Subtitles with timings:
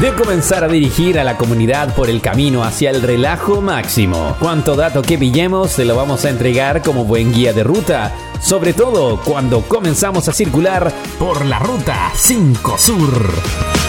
[0.00, 4.36] de comenzar a dirigir a la comunidad por el camino hacia el relajo máximo.
[4.40, 8.72] Cuanto dato que pillemos se lo vamos a entregar como buen guía de ruta, sobre
[8.72, 13.83] todo cuando comenzamos a circular por la ruta 5 Sur.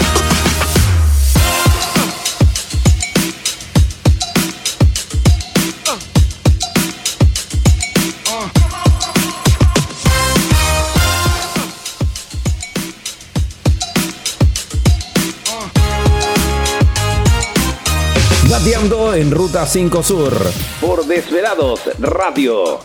[19.15, 20.33] En Ruta 5 Sur
[20.82, 22.79] por Desvelados Radio.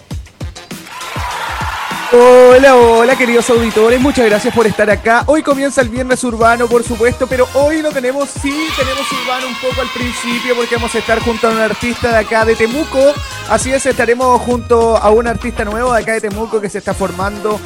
[2.12, 5.24] Hola, hola queridos auditores, muchas gracias por estar acá.
[5.26, 9.54] Hoy comienza el viernes urbano, por supuesto, pero hoy lo tenemos, sí, tenemos urbano un
[9.56, 13.12] poco al principio porque vamos a estar junto a un artista de acá de Temuco.
[13.48, 16.94] Así es, estaremos junto a un artista nuevo de acá de Temuco que se está
[16.94, 17.58] formando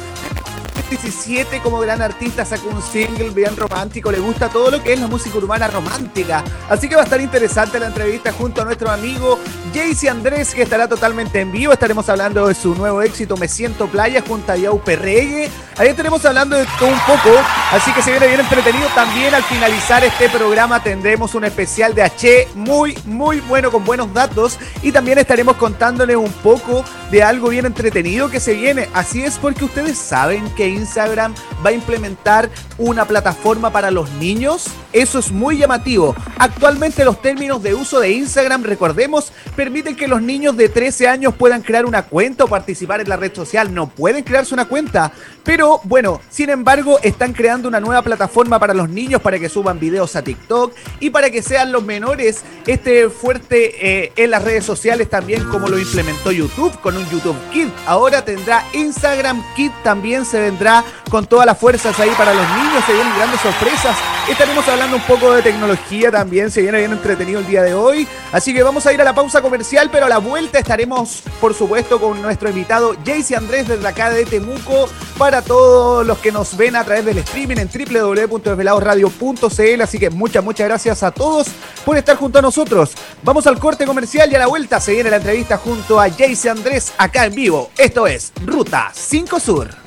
[1.01, 4.99] 17 como gran artista sacó un single bien romántico, le gusta todo lo que es
[4.99, 6.41] la música urbana romántica.
[6.69, 9.37] Así que va a estar interesante la entrevista junto a nuestro amigo
[9.73, 11.73] Jaycee Andrés, que estará totalmente en vivo.
[11.73, 15.49] Estaremos hablando de su nuevo éxito Me Siento Playa junto a Yau Perregue.
[15.77, 17.37] Ahí estaremos hablando de todo un poco,
[17.73, 18.87] así que se viene bien entretenido.
[18.95, 24.13] También al finalizar este programa tendremos un especial de H muy, muy bueno con buenos
[24.13, 28.87] datos y también estaremos contándoles un poco de algo bien entretenido que se viene.
[28.93, 31.33] Así es porque ustedes saben que Instagram
[31.65, 34.67] va a implementar una plataforma para los niños.
[34.93, 36.15] Eso es muy llamativo.
[36.37, 41.33] Actualmente los términos de uso de Instagram, recordemos, permiten que los niños de 13 años
[41.33, 43.73] puedan crear una cuenta o participar en la red social.
[43.73, 45.11] No pueden crearse una cuenta.
[45.43, 49.79] Pero bueno, sin embargo, están creando una nueva plataforma para los niños para que suban
[49.79, 54.65] videos a TikTok y para que sean los menores este fuerte eh, en las redes
[54.65, 57.67] sociales también como lo implementó YouTube con un YouTube Kid.
[57.85, 60.64] Ahora tendrá Instagram Kid también se vendrá
[61.09, 62.83] con todas las fuerzas ahí para los niños.
[62.85, 63.95] Se vienen grandes sorpresas.
[64.29, 66.49] Estaremos hablando un poco de tecnología también.
[66.49, 68.07] Se viene bien entretenido el día de hoy.
[68.31, 71.53] Así que vamos a ir a la pausa comercial, pero a la vuelta estaremos, por
[71.53, 76.57] supuesto, con nuestro invitado Jaycee Andrés desde acá de Temuco para todos los que nos
[76.57, 79.81] ven a través del streaming en www.desveladosradio.cl.
[79.81, 81.47] Así que muchas, muchas gracias a todos
[81.85, 82.93] por estar junto a nosotros.
[83.23, 86.49] Vamos al corte comercial y a la vuelta se viene la entrevista junto a Jaycee
[86.49, 87.69] Andrés acá en vivo.
[87.77, 89.84] Esto es Ruta 5 Sur.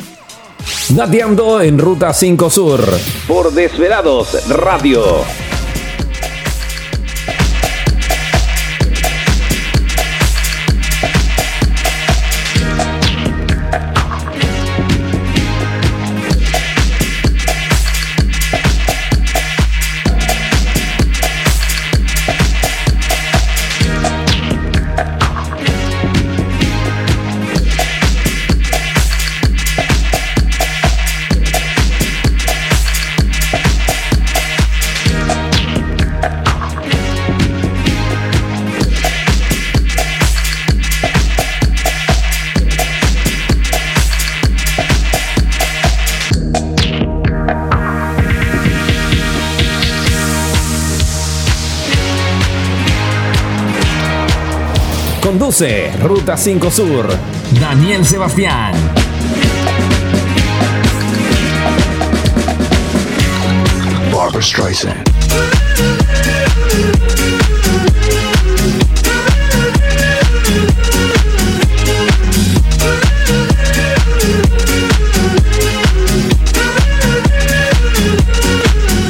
[0.90, 2.80] Dateando en Ruta 5 Sur.
[3.26, 5.24] Por Desvelados Radio.
[55.60, 57.18] Ruta 5 Sur.
[57.58, 58.72] Daniel Sebastián.
[64.12, 65.02] Barbara Streisand.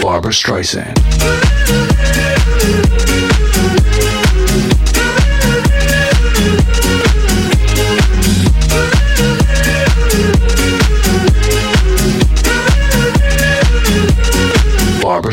[0.01, 0.98] Barbara Streisand.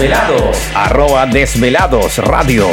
[0.00, 0.56] Desvelados.
[0.74, 2.66] Arroba Desvelados Radio.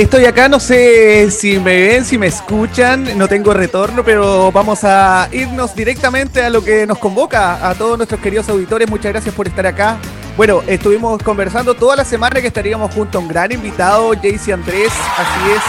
[0.00, 4.82] Estoy acá, no sé si me ven, si me escuchan, no tengo retorno, pero vamos
[4.82, 8.88] a irnos directamente a lo que nos convoca a todos nuestros queridos auditores.
[8.88, 9.98] Muchas gracias por estar acá.
[10.38, 14.90] Bueno, estuvimos conversando toda la semana que estaríamos junto a un gran invitado, Jaycee Andrés,
[15.18, 15.62] así es.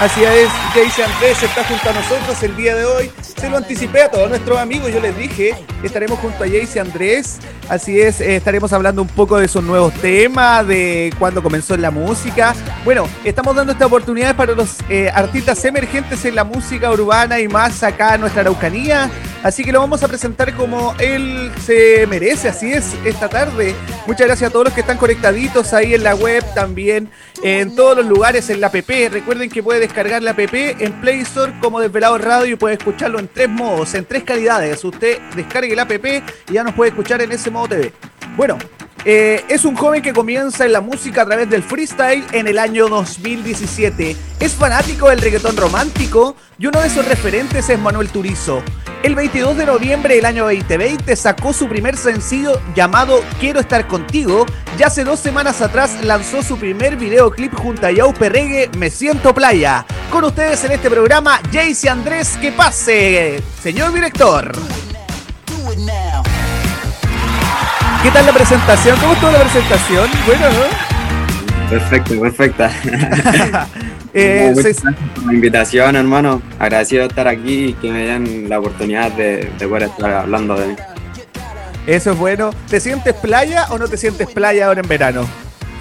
[0.00, 3.10] Así es, Jaycee Andrés está junto a nosotros el día de hoy.
[3.36, 7.38] Se lo anticipé a todos nuestros amigos, yo les dije, estaremos junto a Jaycee Andrés.
[7.68, 11.82] Así es, eh, estaremos hablando un poco de sus nuevos temas, de cuándo comenzó en
[11.82, 12.54] la música.
[12.84, 17.46] Bueno, estamos dando esta oportunidad para los eh, artistas emergentes en la música urbana y
[17.46, 19.10] más acá en nuestra Araucanía.
[19.42, 23.74] Así que lo vamos a presentar como él se merece, así es, esta tarde.
[24.06, 27.10] Muchas gracias a todos los que están conectaditos ahí en la web, también
[27.42, 28.74] en todos los lugares, en la app.
[29.10, 33.18] Recuerden que puede descargar la app en Play Store como Desvelado Radio y puede escucharlo
[33.18, 34.82] en tres modos, en tres calidades.
[34.84, 37.92] Usted descargue la app y ya nos puede escuchar en ese modo TV.
[38.36, 38.58] Bueno,
[39.08, 42.58] eh, es un joven que comienza en la música a través del freestyle en el
[42.58, 44.16] año 2017.
[44.40, 48.64] Es fanático del reggaetón romántico y uno de sus referentes es Manuel Turizo.
[49.04, 54.44] El 22 de noviembre del año 2020 sacó su primer sencillo llamado Quiero estar contigo
[54.76, 59.32] y hace dos semanas atrás lanzó su primer videoclip junto a Yaupe Reggae Me Siento
[59.32, 59.86] Playa.
[60.10, 64.50] Con ustedes en este programa, Jaycee Andrés, que pase, señor director.
[68.06, 68.96] ¿Qué tal la presentación?
[69.00, 70.08] ¿Cómo estuvo la presentación?
[70.26, 71.68] Bueno, ¿no?
[71.70, 72.70] Perfecto, perfecta.
[74.18, 76.40] Eh, se- por la invitación, hermano.
[76.60, 80.54] Agradecido de estar aquí y que me den la oportunidad de, de poder estar hablando
[80.54, 80.76] de mí.
[81.88, 82.50] eso es bueno.
[82.70, 85.26] ¿Te sientes playa o no te sientes playa ahora en verano?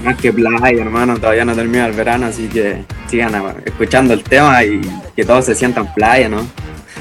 [0.04, 3.32] Más que playa, hermano, todavía no termina el verano, así que sigan
[3.64, 4.82] escuchando el tema y
[5.16, 6.46] que todos se sientan playa, ¿no?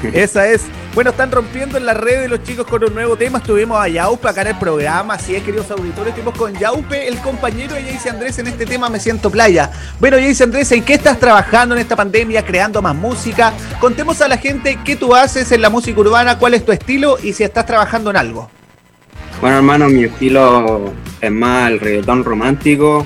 [0.13, 0.63] Esa es.
[0.93, 3.39] Bueno, están rompiendo en las redes los chicos con un nuevo tema.
[3.39, 5.15] Estuvimos a Yaupe acá en el programa.
[5.15, 6.09] Así es, queridos auditores.
[6.09, 9.71] Estuvimos con Yaupe, el compañero de Jayce Andrés en este tema Me Siento Playa.
[9.99, 12.45] Bueno, Jayce Andrés, ¿en qué estás trabajando en esta pandemia?
[12.45, 13.53] Creando más música.
[13.79, 17.17] Contemos a la gente qué tú haces en la música urbana, cuál es tu estilo
[17.21, 18.49] y si estás trabajando en algo.
[19.41, 23.05] Bueno, hermano, mi estilo es más el reggaetón romántico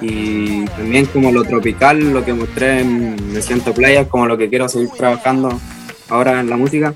[0.00, 4.48] y también como lo tropical, lo que mostré en Me Siento Playa, como lo que
[4.48, 5.58] quiero seguir trabajando
[6.08, 6.94] ahora en la música.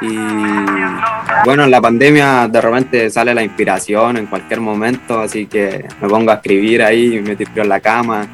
[0.00, 0.16] Y
[1.44, 6.08] bueno, en la pandemia de repente sale la inspiración en cualquier momento, así que me
[6.08, 8.26] pongo a escribir ahí, me tiro en la cama,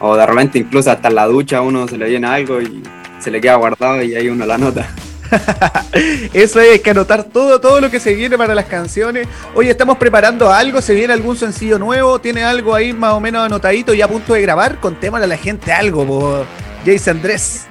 [0.00, 2.82] o de repente incluso hasta en la ducha uno se le viene algo y
[3.18, 4.88] se le queda guardado y ahí uno la nota.
[6.32, 9.26] Eso es, que anotar todo, todo lo que se viene para las canciones.
[9.54, 13.44] Oye, estamos preparando algo, se viene algún sencillo nuevo, tiene algo ahí más o menos
[13.44, 14.78] anotadito y a punto de grabar.
[14.80, 16.44] Contémosle a la gente algo,
[16.84, 17.66] Jace Andrés.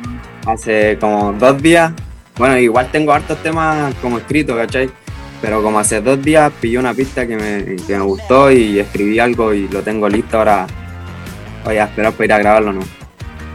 [0.46, 1.92] Hace como dos días.
[2.38, 4.90] Bueno, igual tengo hartos temas como escritos, ¿cachai?
[5.42, 9.20] Pero como hace dos días pillé una pista que me, que me gustó y escribí
[9.20, 10.68] algo y lo tengo listo ahora.
[11.64, 13.05] Voy a esperar para ir a grabarlo, ¿no?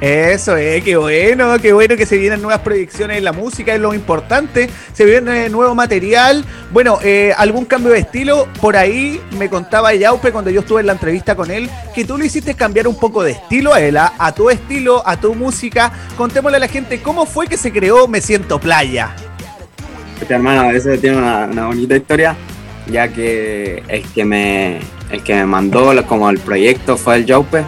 [0.00, 3.80] Eso es, qué bueno, qué bueno que se vienen nuevas proyecciones en la música, es
[3.82, 4.70] lo importante.
[4.94, 6.42] Se viene nuevo material.
[6.72, 8.48] Bueno, eh, algún cambio de estilo.
[8.62, 12.16] Por ahí me contaba Yaupe cuando yo estuve en la entrevista con él que tú
[12.16, 15.34] le hiciste cambiar un poco de estilo a él, a, a tu estilo, a tu
[15.34, 15.92] música.
[16.16, 19.14] Contémosle a la gente cómo fue que se creó Me Siento Playa.
[20.18, 22.34] Este hermano, eso tiene una, bonita historia,
[22.90, 24.78] ya que el que me,
[25.10, 27.64] el que me mandó lo- como el proyecto fue el Jaupe.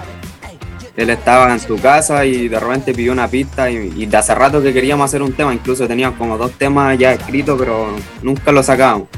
[0.97, 4.35] Él estaba en su casa y de repente pidió una pista y, y de hace
[4.35, 8.53] rato que queríamos hacer un tema, incluso teníamos como dos temas ya escritos, pero nunca
[8.53, 9.09] los sacábamos.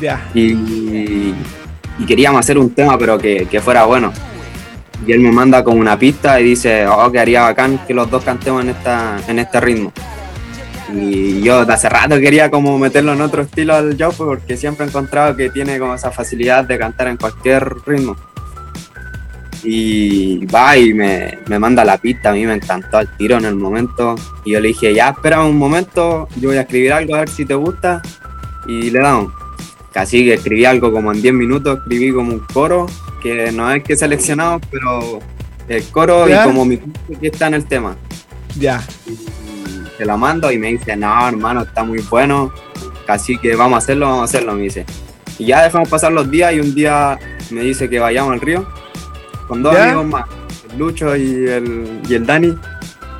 [0.00, 0.28] Ya.
[0.34, 1.34] y,
[2.00, 4.12] y queríamos hacer un tema pero que, que fuera bueno.
[5.06, 8.10] Y él me manda con una pista y dice, oh, que haría bacán que los
[8.10, 9.92] dos cantemos en, esta, en este ritmo.
[10.92, 14.84] Y yo de hace rato quería como meterlo en otro estilo al Jaupe porque siempre
[14.84, 18.16] he encontrado que tiene como esa facilidad de cantar en cualquier ritmo.
[19.62, 23.44] Y va y me, me manda la pista, a mí me encantó al tiro en
[23.44, 24.14] el momento.
[24.44, 27.28] Y yo le dije, ya espera un momento, yo voy a escribir algo a ver
[27.28, 28.00] si te gusta.
[28.66, 29.32] Y le damos.
[29.94, 32.86] Así que escribí algo como en 10 minutos, escribí como un coro,
[33.22, 35.18] que no es que seleccionado, pero
[35.68, 36.42] el coro ¿Ya?
[36.42, 37.96] y como mi que está en el tema.
[38.58, 38.82] Ya.
[39.06, 39.16] Y
[39.98, 42.52] se la mando y me dice, no, hermano, está muy bueno,
[43.06, 44.86] así que vamos a hacerlo, vamos a hacerlo, me dice.
[45.38, 47.18] Y ya dejamos pasar los días y un día
[47.50, 48.66] me dice que vayamos al río
[49.50, 49.86] con dos ¿Ya?
[49.86, 50.26] amigos más,
[50.70, 52.56] el Lucho y el, y el Dani,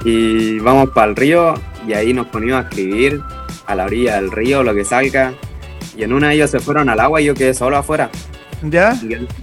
[0.05, 1.55] y vamos para el río
[1.89, 3.21] y ahí nos ponimos a escribir
[3.67, 5.35] a la orilla del río, lo que salga.
[5.97, 8.11] Y en una de ellos se fueron al agua y yo quedé solo afuera.
[8.63, 8.97] ¿Ya?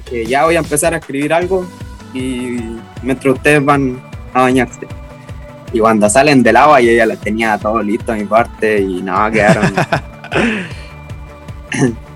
[0.09, 1.69] Y ya voy a empezar a escribir algo
[2.13, 2.57] y
[3.03, 3.99] mientras ustedes van
[4.33, 4.87] a bañarse.
[5.73, 9.01] Y cuando salen del agua yo ya les tenía todo listo a mi parte y
[9.01, 9.73] nada, quedaron.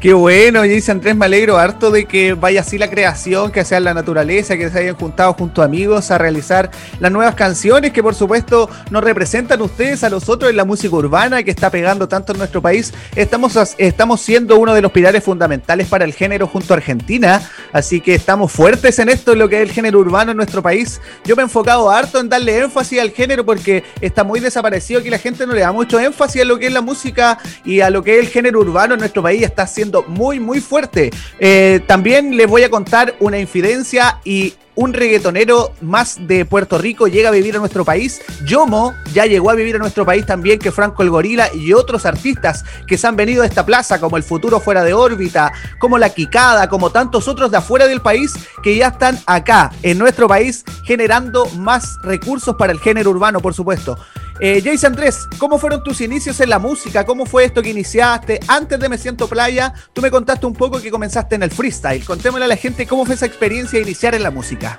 [0.00, 3.80] Qué bueno, dice Andrés, me alegro harto de que vaya así la creación, que sea
[3.80, 8.14] la naturaleza, que se hayan juntado junto amigos a realizar las nuevas canciones que por
[8.14, 12.38] supuesto nos representan ustedes a nosotros en la música urbana que está pegando tanto en
[12.38, 12.94] nuestro país.
[13.14, 18.00] Estamos, estamos siendo uno de los pilares fundamentales para el género junto a Argentina, así
[18.00, 20.98] que estamos fuertes en esto, en lo que es el género urbano en nuestro país.
[21.26, 25.10] Yo me he enfocado harto en darle énfasis al género porque está muy desaparecido que
[25.10, 27.90] la gente no le da mucho énfasis a lo que es la música y a
[27.90, 29.42] lo que es el género urbano en nuestro país.
[29.42, 31.10] Está siendo muy, muy fuerte.
[31.38, 37.06] Eh, también les voy a contar una infidencia y un reggaetonero más de Puerto Rico
[37.06, 38.22] llega a vivir a nuestro país.
[38.46, 42.06] Yomo ya llegó a vivir a nuestro país también que Franco el Gorila y otros
[42.06, 45.98] artistas que se han venido a esta plaza, como El Futuro Fuera de órbita, como
[45.98, 48.32] La Quicada, como tantos otros de afuera del país
[48.62, 53.52] que ya están acá en nuestro país generando más recursos para el género urbano, por
[53.52, 53.98] supuesto.
[54.42, 57.04] Eh, Andrés, ¿cómo fueron tus inicios en la música?
[57.04, 58.40] ¿Cómo fue esto que iniciaste?
[58.48, 62.02] Antes de Me Siento Playa, tú me contaste un poco que comenzaste en el freestyle.
[62.02, 64.78] Contémosle a la gente cómo fue esa experiencia de iniciar en la música.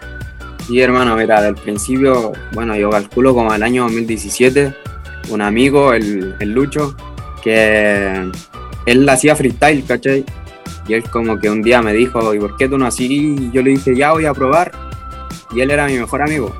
[0.65, 4.74] Sí, hermano, mira, del principio, bueno, yo calculo como el año 2017,
[5.30, 6.96] un amigo, el, el Lucho,
[7.44, 8.32] que
[8.88, 10.25] él hacía freestyle, ¿cachai?
[10.88, 13.36] Y él como que un día me dijo, ¿y por qué tú no así?
[13.38, 14.72] Y yo le dije, ya voy a probar.
[15.53, 16.51] Y él era mi mejor amigo.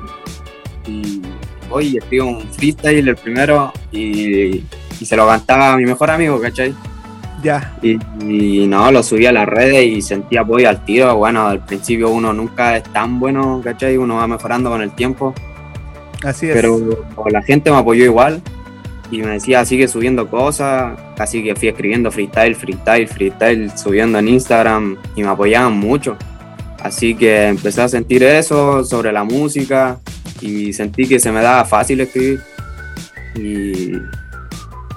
[1.74, 4.62] Hoy escribo un freestyle el primero y,
[5.00, 6.74] y se lo cantaba a mi mejor amigo, ¿cachai?
[7.42, 7.74] Ya.
[7.80, 11.16] Y, y no, lo subí a las redes y sentí apoyo al tiro.
[11.16, 13.96] Bueno, al principio uno nunca es tan bueno, ¿cachai?
[13.96, 15.34] Uno va mejorando con el tiempo.
[16.22, 16.54] Así es.
[16.54, 16.78] Pero
[17.30, 18.42] la gente me apoyó igual
[19.10, 20.98] y me decía, sigue subiendo cosas.
[21.18, 26.18] Así que fui escribiendo freestyle, freestyle, freestyle, subiendo en Instagram y me apoyaban mucho.
[26.82, 29.98] Así que empecé a sentir eso sobre la música
[30.42, 32.40] y sentí que se me daba fácil escribir.
[33.34, 33.92] Y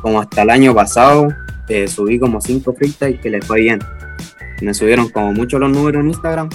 [0.02, 1.30] como hasta el año pasado
[1.70, 3.80] eh, subí como cinco freestyles que les fue bien.
[4.62, 6.50] Me subieron como mucho los números en Instagram.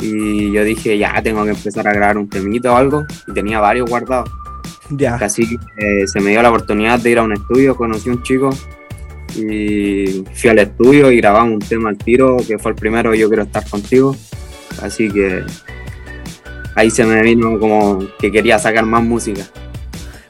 [0.00, 3.06] Y yo dije, ya tengo que empezar a grabar un temito o algo.
[3.26, 4.30] Y tenía varios guardados.
[4.90, 5.16] Ya.
[5.16, 8.12] Así que eh, se me dio la oportunidad de ir a un estudio, conocí a
[8.12, 8.50] un chico
[9.34, 13.28] y fui al estudio y grabamos un tema al tiro, que fue el primero Yo
[13.28, 14.16] Quiero Estar Contigo.
[14.80, 15.42] Así que
[16.76, 19.42] ahí se me vino como que quería sacar más música.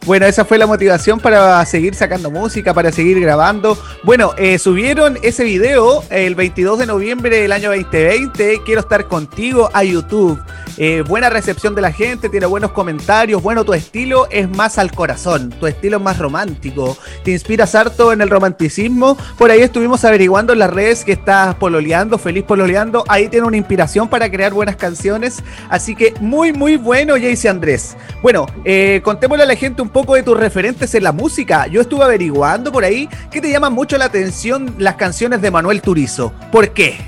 [0.07, 3.77] Bueno, esa fue la motivación para seguir sacando música, para seguir grabando.
[4.05, 9.69] Bueno, eh, subieron ese video el 22 de noviembre del año 2020, Quiero estar contigo,
[9.73, 10.41] a YouTube.
[10.79, 13.43] Eh, buena recepción de la gente, tiene buenos comentarios.
[13.43, 16.97] Bueno, tu estilo es más al corazón, tu estilo es más romántico.
[17.25, 19.17] Te inspiras harto en el romanticismo.
[19.39, 23.03] Por ahí estuvimos averiguando en las redes que estás pololeando, feliz pololeando.
[23.09, 25.43] Ahí tiene una inspiración para crear buenas canciones.
[25.69, 27.97] Así que muy, muy bueno, Jayce Andrés.
[28.23, 31.69] Bueno, eh, contémosle a la gente un poco de tus referentes en la música.
[31.69, 35.81] Yo estuve averiguando por ahí que te llaman mucho la atención las canciones de Manuel
[35.81, 36.35] Turizo.
[36.53, 36.99] ¿Por qué?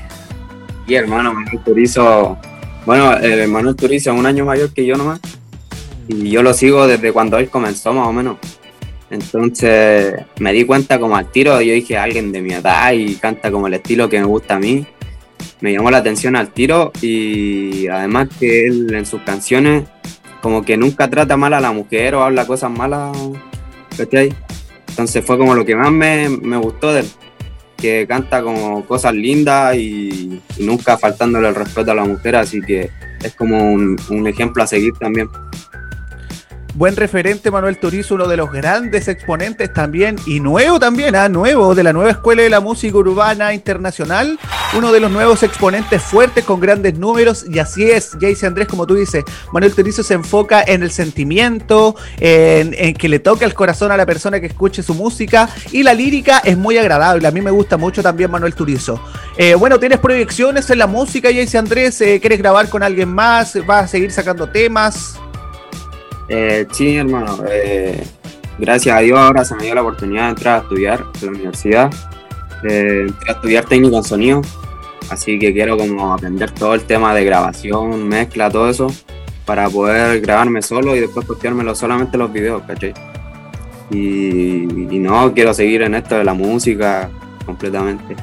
[0.87, 2.39] Y hermano, Manuel Turizo,
[2.87, 5.21] bueno, eh, Manuel Turizo es un año mayor que yo nomás.
[6.09, 8.39] Y yo lo sigo desde cuando él comenzó más o menos.
[9.11, 13.51] Entonces me di cuenta como al tiro, yo dije alguien de mi edad y canta
[13.51, 14.87] como el estilo que me gusta a mí.
[15.61, 19.85] Me llamó la atención al tiro y además que él en sus canciones
[20.41, 23.17] como que nunca trata mal a la mujer o habla cosas malas,
[23.97, 24.35] ¿cachai?
[24.89, 27.07] Entonces fue como lo que más me, me gustó de él,
[27.77, 32.91] que canta como cosas lindas y, nunca faltándole el respeto a la mujer, así que
[33.23, 35.29] es como un ejemplo a seguir también.
[36.79, 41.75] Buen referente Manuel Turizo, uno de los grandes exponentes también, y nuevo también, ah, nuevo,
[41.75, 44.39] de la nueva Escuela de la Música Urbana Internacional,
[44.77, 48.87] uno de los nuevos exponentes fuertes con grandes números, y así es, Jayce Andrés, como
[48.87, 53.91] tú dices, Manuel Turizo se enfoca en el sentimiento, en, que le toque el corazón
[53.91, 57.41] a la persona que escuche su música, y la lírica es muy agradable, a mí
[57.41, 59.03] me gusta mucho también Manuel Turizo.
[59.37, 62.01] Eh, bueno, ¿tienes proyecciones en la música, Jayce Andrés?
[62.03, 63.59] Eh, ¿Quieres grabar con alguien más?
[63.67, 65.19] ¿Vas a seguir sacando temas?
[66.29, 67.39] Eh, sí, hermano.
[67.51, 68.05] eh,
[68.59, 71.33] gracias a Dios ahora se me dio la oportunidad de entrar a estudiar en la
[71.33, 71.91] universidad.
[72.69, 74.43] Eh, entré a estudiar técnico en sonido.
[75.11, 78.89] Así que quiero como aprender todo el tema de grabación, mezcla, todo eso,
[79.47, 82.93] para poder grabarme solo y después posteármelo solamente los videos, ¿cachai?
[83.91, 84.67] Y
[84.99, 87.09] no, quiero seguir en esto de la música
[87.47, 88.17] completamente.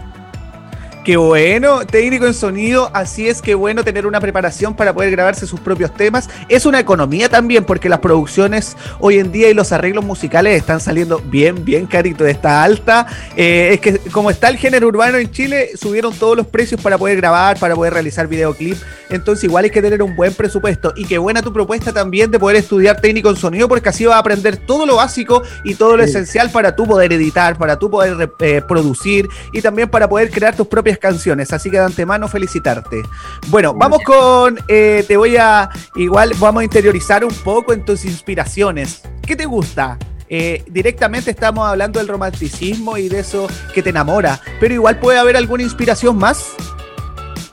[1.05, 5.45] Qué bueno, técnico en sonido, así es que bueno tener una preparación para poder grabarse
[5.45, 6.27] sus propios temas.
[6.49, 10.79] Es una economía también, porque las producciones hoy en día y los arreglos musicales están
[10.79, 12.27] saliendo bien, bien caritos.
[12.27, 13.05] Está alta.
[13.37, 16.97] Eh, es que como está el género urbano en Chile, subieron todos los precios para
[16.97, 18.75] poder grabar, para poder realizar videoclip.
[19.11, 20.91] Entonces igual hay que tener un buen presupuesto.
[20.95, 24.15] Y qué buena tu propuesta también de poder estudiar técnico en sonido, porque así vas
[24.15, 27.91] a aprender todo lo básico y todo lo esencial para tú poder editar, para tú
[27.91, 31.53] poder eh, producir y también para poder crear tus propias canciones.
[31.53, 33.03] Así que de antemano felicitarte.
[33.47, 38.05] Bueno, vamos con, eh, te voy a, igual vamos a interiorizar un poco en tus
[38.05, 39.01] inspiraciones.
[39.21, 39.97] ¿Qué te gusta?
[40.27, 45.19] Eh, directamente estamos hablando del romanticismo y de eso que te enamora, pero igual puede
[45.19, 46.55] haber alguna inspiración más.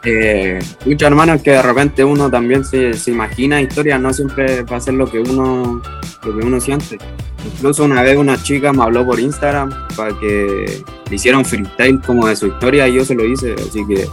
[0.04, 4.78] Eh, muchos hermanos que de repente uno también se, se imagina historias, no siempre va
[4.78, 5.80] a ser lo que uno
[6.24, 6.98] lo que uno siente.
[7.44, 12.00] Incluso una vez una chica me habló por Instagram para que le hiciera un freestyle
[12.00, 14.06] como de su historia y yo se lo hice, así que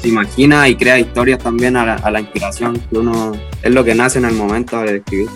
[0.00, 3.32] se imagina y crea historias también a la, a la inspiración que uno
[3.62, 5.28] es lo que nace en el momento de escribir.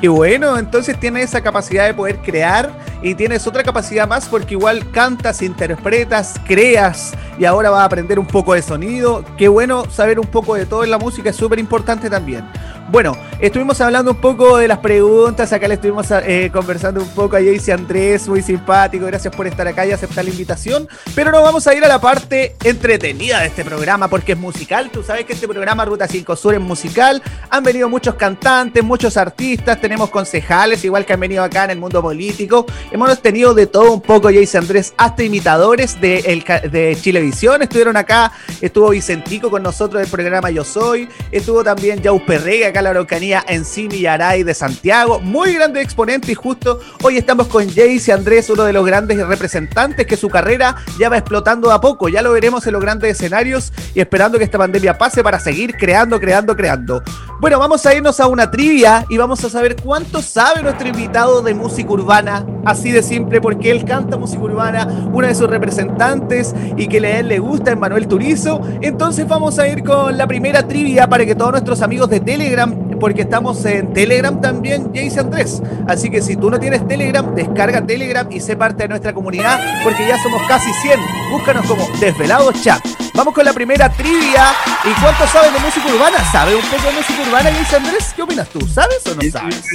[0.00, 2.70] Y bueno, entonces tienes esa capacidad de poder crear
[3.02, 8.18] y tienes otra capacidad más porque igual cantas, interpretas, creas y ahora vas a aprender
[8.18, 9.24] un poco de sonido.
[9.36, 12.44] Qué bueno saber un poco de todo en la música, es súper importante también.
[12.90, 17.36] Bueno, estuvimos hablando un poco de las preguntas, acá le estuvimos eh, conversando un poco
[17.36, 21.42] a Jaycee Andrés, muy simpático, gracias por estar acá y aceptar la invitación, pero nos
[21.42, 25.26] vamos a ir a la parte entretenida de este programa porque es musical, tú sabes
[25.26, 30.08] que este programa Ruta 5 Sur es musical, han venido muchos cantantes, muchos artistas, tenemos
[30.08, 34.00] concejales, igual que han venido acá en el mundo político, hemos tenido de todo un
[34.00, 40.48] poco, Jaycee Andrés, hasta imitadores de Chilevisión, estuvieron acá, estuvo Vicentico con nosotros del programa
[40.50, 45.20] Yo Soy, estuvo también Jau Perrega, acá la Araucanía en Simi Yaray de Santiago.
[45.20, 50.06] Muy grande exponente y justo hoy estamos con Jayce Andrés, uno de los grandes representantes
[50.06, 52.08] que su carrera ya va explotando a poco.
[52.08, 55.76] Ya lo veremos en los grandes escenarios y esperando que esta pandemia pase para seguir
[55.76, 57.02] creando, creando, creando.
[57.40, 61.40] Bueno, vamos a irnos a una trivia y vamos a saber cuánto sabe nuestro invitado
[61.40, 62.44] de música urbana.
[62.64, 67.20] Así de simple, porque él canta música urbana, uno de sus representantes y que a
[67.20, 68.60] él le gusta, Manuel Turizo.
[68.82, 72.87] Entonces vamos a ir con la primera trivia para que todos nuestros amigos de Telegram
[72.98, 75.62] porque estamos en Telegram también, Jace Andrés.
[75.86, 79.82] Así que si tú no tienes Telegram, descarga Telegram y sé parte de nuestra comunidad,
[79.82, 81.00] porque ya somos casi 100.
[81.30, 82.84] Búscanos como Desvelados Chat.
[83.14, 84.52] Vamos con la primera trivia.
[84.84, 86.18] ¿Y cuánto sabes de música urbana?
[86.30, 88.12] ¿Sabes un poco de música urbana, Jace Andrés?
[88.14, 88.60] ¿Qué opinas tú?
[88.66, 89.70] ¿Sabes o no sabes?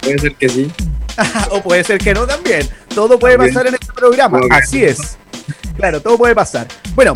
[0.00, 0.72] Puede ser que sí.
[1.50, 2.68] o puede ser que no también.
[2.94, 4.40] Todo puede pasar en este programa.
[4.50, 5.16] Así es.
[5.76, 6.68] Claro, todo puede pasar.
[6.94, 7.14] Bueno,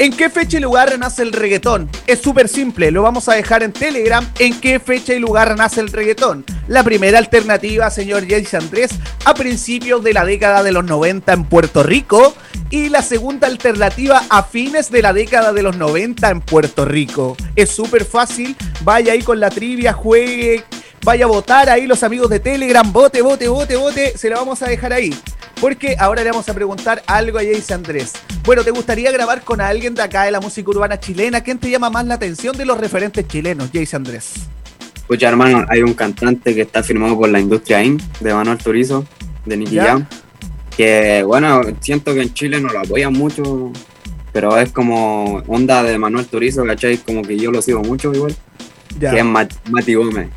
[0.00, 1.90] ¿En qué fecha y lugar nace el reggaetón?
[2.06, 4.26] Es súper simple, lo vamos a dejar en Telegram.
[4.38, 6.42] ¿En qué fecha y lugar nace el reggaetón?
[6.68, 8.92] La primera alternativa, señor Jace Andrés,
[9.26, 12.34] a principios de la década de los 90 en Puerto Rico.
[12.70, 17.36] Y la segunda alternativa, a fines de la década de los 90 en Puerto Rico.
[17.54, 20.64] Es súper fácil, vaya ahí con la trivia, juegue,
[21.04, 24.62] vaya a votar ahí los amigos de Telegram, vote, vote, vote, vote, se lo vamos
[24.62, 25.14] a dejar ahí.
[25.60, 28.12] Porque ahora le vamos a preguntar algo a Jace Andrés.
[28.44, 31.42] Bueno, ¿te gustaría grabar con alguien de acá de la música urbana chilena?
[31.42, 34.32] ¿Quién te llama más la atención de los referentes chilenos, Jace Andrés?
[34.96, 39.04] Escucha, hermano, hay un cantante que está firmado por la industria IN, de Manuel Turizo,
[39.44, 39.76] de Nicky.
[39.76, 40.06] Jam,
[40.76, 43.70] que bueno, siento que en Chile no lo apoyan mucho,
[44.32, 46.96] pero es como onda de Manuel Turizo, ¿cachai?
[46.98, 48.34] Como que yo lo sigo mucho igual,
[48.98, 49.10] Ya.
[49.10, 50.28] que es Mat- Mati Gómez.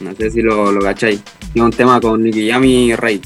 [0.00, 1.20] No sé si lo, lo cachai.
[1.52, 3.20] Tiene un tema con Nicky Jam y Rey.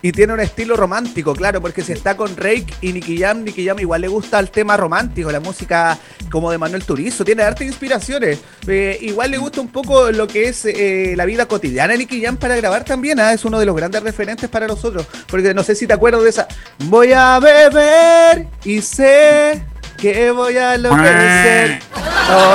[0.00, 3.66] Y tiene un estilo romántico, claro, porque si está con Rake y Nicky Jam, Nicky
[3.66, 5.98] Jam igual le gusta el tema romántico, la música
[6.30, 8.38] como de Manuel Turizo, tiene arte inspiraciones.
[8.68, 12.22] Eh, igual le gusta un poco lo que es eh, la vida cotidiana de Nicky
[12.22, 13.32] Jam para grabar también, ¿ah?
[13.32, 15.06] es uno de los grandes referentes para nosotros.
[15.26, 16.48] Porque no sé si te acuerdas de esa.
[16.84, 19.64] Voy a beber y sé
[19.98, 21.80] que voy a enloquecer.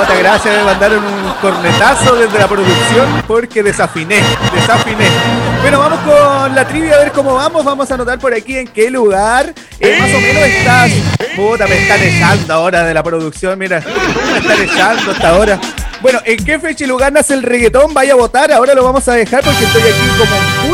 [0.02, 4.22] Otra gracias, me mandaron un cornetazo desde la producción porque desafiné,
[4.54, 5.08] desafiné.
[5.60, 7.64] Bueno, vamos con la trivia a ver cómo vamos.
[7.64, 10.90] Vamos a anotar por aquí en qué lugar eh, más o menos estás.
[11.36, 13.82] Puta, me están echando ahora de la producción, mira.
[14.32, 15.60] Me están echando hasta ahora.
[16.00, 17.94] Bueno, ¿en qué fecha y lugar nace el reggaetón?
[17.94, 20.73] Vaya a votar, ahora lo vamos a dejar porque estoy aquí como un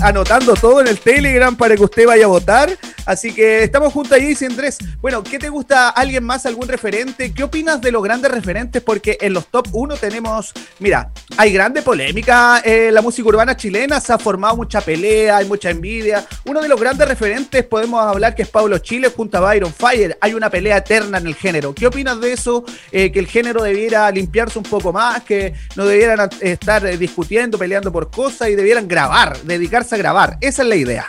[0.00, 2.70] anotando todo en el Telegram para que usted vaya a votar.
[3.04, 4.78] Así que estamos juntos ahí, sin Andrés.
[5.00, 5.90] Bueno, ¿qué te gusta?
[5.90, 6.46] ¿Alguien más?
[6.46, 7.32] ¿Algún referente?
[7.32, 8.82] ¿Qué opinas de los grandes referentes?
[8.82, 14.00] Porque en los top 1 tenemos, mira, hay grande polémica en la música urbana chilena,
[14.00, 16.26] se ha formado mucha pelea, hay mucha envidia.
[16.44, 20.16] Uno de los grandes referentes podemos hablar que es Pablo Chile junto a Byron Fire.
[20.20, 21.74] Hay una pelea eterna en el género.
[21.74, 22.64] ¿Qué opinas de eso?
[22.92, 27.58] Eh, que el género debiera limpiarse un poco más, que no debieran estar eh, discutiendo,
[27.58, 30.38] peleando por cosas y debieran grabar, dedicarse a grabar.
[30.40, 31.06] Esa es la idea.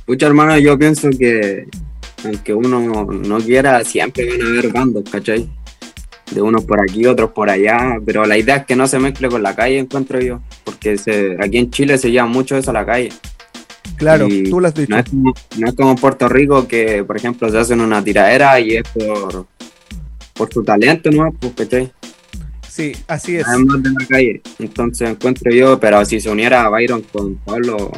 [0.00, 1.66] Escucha, hermano, yo pienso que
[2.24, 5.48] aunque uno no quiera, siempre van a haber bandos, ¿cachai?
[6.30, 9.28] De unos por aquí, otros por allá, pero la idea es que no se mezcle
[9.28, 12.74] con la calle, encuentro yo, porque se, aquí en Chile se lleva mucho eso a
[12.74, 13.10] la calle.
[13.96, 14.90] Claro, Y tú lo has dicho.
[14.90, 18.02] No es, como, no es como en Puerto Rico que, por ejemplo, se hacen una
[18.02, 19.46] tiradera y es por,
[20.34, 21.30] por su talento, ¿no?
[21.32, 21.92] Pues, ¿cachai?
[22.80, 23.46] Sí, así es.
[23.46, 24.40] Además de la.
[24.58, 27.92] Entonces encuentro yo, pero si se uniera Byron con Pablo,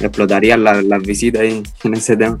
[0.00, 2.40] explotarían la- las visitas en ese tema.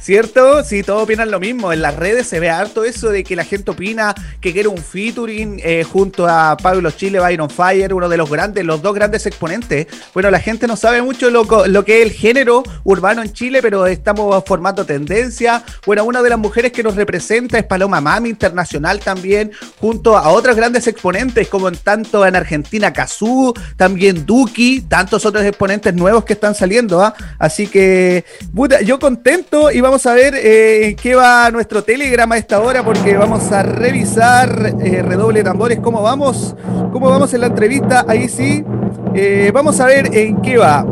[0.00, 0.64] ¿Cierto?
[0.64, 1.72] Sí, todos opinan lo mismo.
[1.72, 4.78] En las redes se ve harto eso de que la gente opina que quiere un
[4.78, 9.26] featuring eh, junto a Pablo Chile, Byron Fire, uno de los grandes, los dos grandes
[9.26, 9.86] exponentes.
[10.14, 13.60] Bueno, la gente no sabe mucho lo, lo que es el género urbano en Chile,
[13.60, 15.62] pero estamos formando tendencia.
[15.84, 20.30] Bueno, una de las mujeres que nos representa es Paloma Mami Internacional también, junto a
[20.30, 26.24] otros grandes exponentes, como en tanto en Argentina Kazoo, también Duki, tantos otros exponentes nuevos
[26.24, 27.02] que están saliendo.
[27.02, 27.14] ¿ah?
[27.38, 28.24] Así que,
[28.84, 32.82] yo contento y vamos a ver eh, en qué va nuestro Telegram a esta hora,
[32.84, 36.54] porque vamos a revisar, eh, redoble tambores, cómo vamos,
[36.92, 38.04] cómo vamos en la entrevista.
[38.08, 38.64] Ahí sí,
[39.12, 40.86] Eh, vamos a ver en qué va.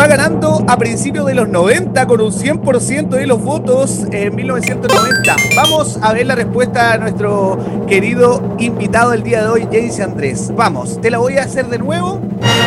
[0.00, 5.36] Va ganando a principios de los 90 con un 100% de los votos en 1990.
[5.54, 10.52] Vamos a ver la respuesta a nuestro querido invitado del día de hoy, Jayce Andrés.
[10.56, 12.18] Vamos, te la voy a hacer de nuevo.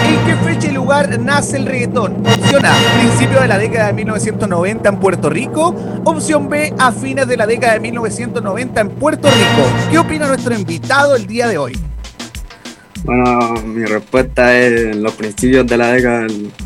[0.06, 2.18] ¿En qué fecha y lugar nace el reggaetón?
[2.24, 5.76] Opción A, principio de la década de 1990 en Puerto Rico.
[6.04, 9.90] Opción B, a fines de la década de 1990 en Puerto Rico.
[9.90, 11.93] ¿Qué opina nuestro invitado el día de hoy?
[13.04, 16.22] Bueno, mi respuesta es los principios de la década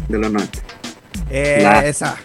[0.07, 0.59] de los 90.
[1.29, 2.15] Eh, Esa.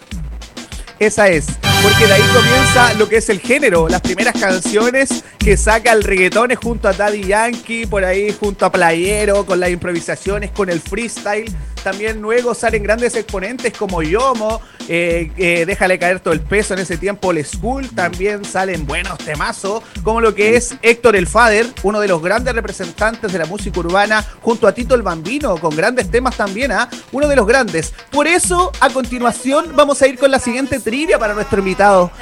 [0.99, 1.47] Esa es.
[1.83, 3.89] Porque de ahí comienza lo que es el género.
[3.89, 8.65] Las primeras canciones que saca el reggaetón es junto a Daddy Yankee, por ahí junto
[8.65, 11.53] a Playero, con las improvisaciones, con el freestyle.
[11.83, 16.97] También luego salen grandes exponentes como Yomo, eh, Déjale caer todo el peso en ese
[16.97, 17.89] tiempo, Old School.
[17.89, 22.55] También salen buenos temazos, como lo que es Héctor el Fader, uno de los grandes
[22.55, 26.89] representantes de la música urbana, junto a Tito el Bambino, con grandes temas también, ¿ah?
[27.11, 27.93] Uno de los grandes.
[28.11, 31.61] Por eso, a continuación, vamos a ir con la siguiente trivia para nuestro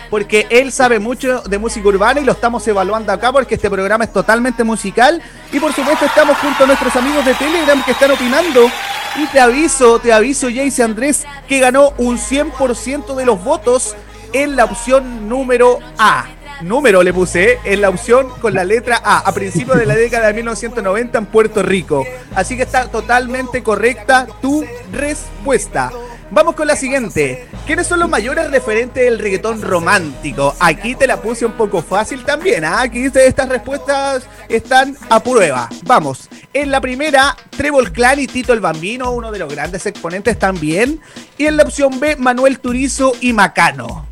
[0.10, 4.06] porque él sabe mucho de música urbana y lo estamos evaluando acá porque este programa
[4.06, 5.22] es totalmente musical.
[5.52, 8.70] Y por supuesto, estamos junto a nuestros amigos de Telegram que están opinando.
[9.16, 13.96] Y te aviso, te aviso, Jayce Andrés, que ganó un 100% de los votos
[14.34, 16.26] en la opción número A.
[16.62, 17.60] Número le puse, ¿eh?
[17.64, 21.26] en la opción con la letra A, a principios de la década de 1990 en
[21.26, 22.06] Puerto Rico.
[22.36, 25.92] Así que está totalmente correcta tu respuesta.
[26.34, 27.46] Vamos con la siguiente.
[27.66, 30.56] ¿Quiénes son los mayores referentes del reggaetón romántico?
[30.62, 32.64] Aquí te la puse un poco fácil también.
[32.64, 32.82] ¿ah?
[32.82, 35.68] Aquí estas respuestas están a prueba.
[35.84, 36.30] Vamos.
[36.54, 41.02] En la primera, Trevor Clan y Tito el Bambino, uno de los grandes exponentes también.
[41.38, 44.11] Y en la opción B, Manuel Turizo y Macano.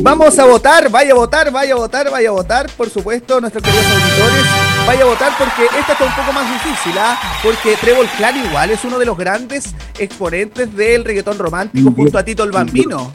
[0.00, 3.62] Vamos a votar, vaya a votar, vaya a votar, vaya a votar, por supuesto, nuestros
[3.62, 4.44] queridos auditores.
[4.86, 7.18] Vaya a votar porque esta está un poco más difícil, ¿ah?
[7.42, 12.24] Porque Trevor Clan igual es uno de los grandes exponentes del reggaetón romántico junto a
[12.24, 13.12] Tito el Bambino.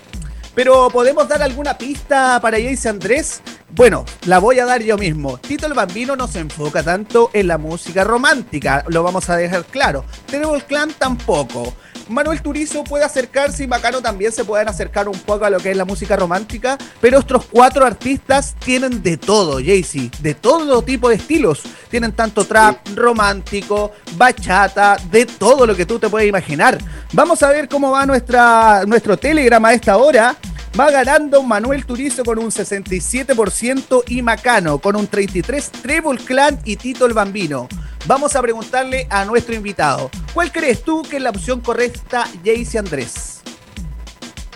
[0.53, 3.41] Pero ¿podemos dar alguna pista para Jace Andrés?
[3.73, 5.37] Bueno, la voy a dar yo mismo.
[5.37, 9.63] Tito el Bambino no se enfoca tanto en la música romántica, lo vamos a dejar
[9.65, 10.03] claro.
[10.25, 11.73] Trevor Clan tampoco.
[12.11, 15.71] Manuel Turizo puede acercarse y Macano también se pueden acercar un poco a lo que
[15.71, 21.09] es la música romántica, pero estos cuatro artistas tienen de todo, Jaycee, de todo tipo
[21.09, 21.63] de estilos.
[21.89, 26.77] Tienen tanto trap, romántico, bachata, de todo lo que tú te puedes imaginar.
[27.13, 30.35] Vamos a ver cómo va nuestra, nuestro Telegram a esta hora.
[30.79, 36.77] Va ganando Manuel Turizo con un 67% y Macano con un 33%, Trevor Clan y
[36.77, 37.67] Tito el Bambino.
[38.07, 42.79] Vamos a preguntarle a nuestro invitado, ¿cuál crees tú que es la opción correcta, Jayce
[42.79, 43.41] Andrés?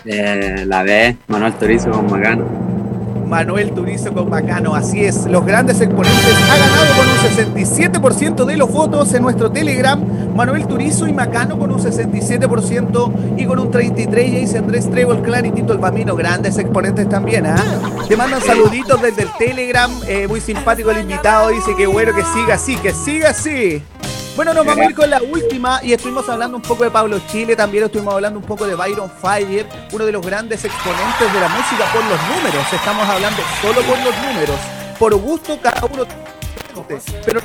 [0.05, 2.45] eh, la B, Manuel Turizo con Macano.
[3.27, 8.55] Manuel Turizo con Macano, así es, los grandes exponentes ha ganado con un 67% de
[8.55, 9.99] los votos en nuestro Telegram,
[10.35, 15.45] Manuel Turizo y Macano con un 67% y con un 33% Jace Andrés Trevor Clan
[15.45, 17.55] y Tito el Bambino, grandes exponentes también, ¿ah?
[18.05, 22.21] Te mandan saluditos desde el Telegram, eh, muy simpático el invitado, dice que bueno que
[22.21, 23.81] siga así, que siga así.
[24.35, 27.17] Bueno, nos vamos a ir con la última y estuvimos hablando un poco de Pablo
[27.31, 31.39] Chile, también estuvimos hablando un poco de Byron Fire, uno de los grandes exponentes de
[31.39, 32.73] la música por los números.
[32.73, 34.59] Estamos hablando solo por los números.
[34.99, 36.05] Por gusto, cada uno
[37.25, 37.41] pero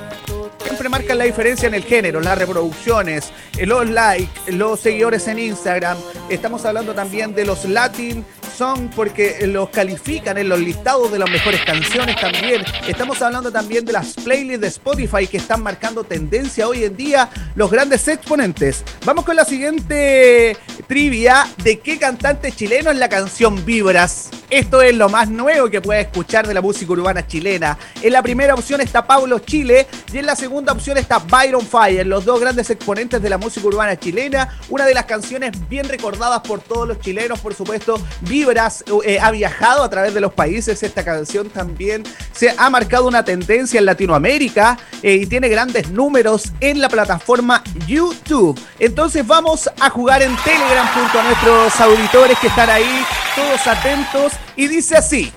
[0.70, 5.40] siempre marcan la diferencia en el género, las reproducciones, eh, los likes, los seguidores en
[5.40, 5.98] Instagram.
[6.28, 8.24] Estamos hablando también de los Latin
[8.56, 12.62] Song porque los califican en los listados de las mejores canciones también.
[12.86, 17.28] Estamos hablando también de las playlists de Spotify que están marcando tendencia hoy en día,
[17.56, 18.84] los grandes exponentes.
[19.04, 20.56] Vamos con la siguiente
[20.86, 21.48] trivia.
[21.64, 24.30] ¿De qué cantante chileno es la canción Vibras?
[24.50, 27.78] Esto es lo más nuevo que puedes escuchar de la música urbana chilena.
[28.02, 32.06] En la primera opción está Pablo Chile y en la segunda opción está Byron Fire,
[32.06, 34.58] los dos grandes exponentes de la música urbana chilena.
[34.68, 38.00] Una de las canciones bien recordadas por todos los chilenos, por supuesto.
[38.22, 40.82] Vibras eh, ha viajado a través de los países.
[40.82, 46.52] Esta canción también se ha marcado una tendencia en Latinoamérica eh, y tiene grandes números
[46.60, 48.58] en la plataforma YouTube.
[48.78, 54.32] Entonces vamos a jugar en Telegram junto a nuestros auditores que están ahí, todos atentos.
[54.56, 55.32] Y dice así.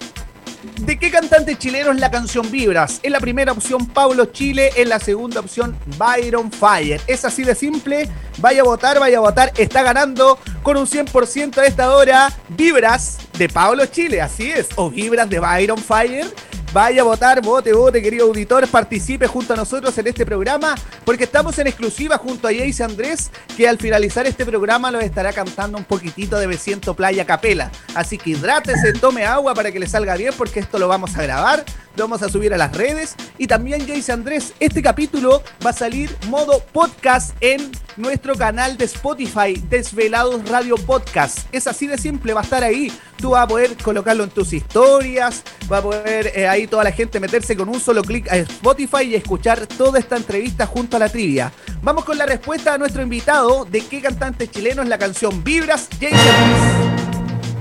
[0.80, 3.00] ¿De qué cantante chileno es la canción Vibras?
[3.04, 7.00] En la primera opción Pablo Chile, en la segunda opción Byron Fire.
[7.08, 8.10] Es así de simple.
[8.40, 9.52] Vaya a votar, vaya a votar.
[9.56, 14.70] Está ganando con un 100% a esta hora Vibras de Pablo Chile, así es.
[14.76, 16.28] O Vibras de Byron Fire.
[16.74, 20.74] Vaya a votar, vote, vote, querido auditor, participe junto a nosotros en este programa,
[21.06, 25.32] porque estamos en exclusiva junto a Jace Andrés, que al finalizar este programa lo estará
[25.34, 27.72] cantando un poquitito de Me Siento Playa Capela.
[27.94, 31.22] Así que hidrátese, tome agua para que le salga bien, porque esto lo vamos a
[31.22, 31.64] grabar,
[31.96, 33.16] lo vamos a subir a las redes.
[33.38, 38.86] Y también, Jace Andrés, este capítulo va a salir modo podcast en nuestro canal de
[38.86, 41.40] Spotify, Desvelados Radio Podcast.
[41.52, 42.92] Es así de simple, va a estar ahí.
[43.18, 46.92] Tú vas a poder colocarlo en tus historias, va a poder eh, ahí toda la
[46.92, 51.00] gente meterse con un solo clic a Spotify y escuchar toda esta entrevista junto a
[51.00, 51.52] la trivia.
[51.82, 55.88] Vamos con la respuesta a nuestro invitado de qué cantante chileno es la canción Vibras,
[56.00, 57.13] Jason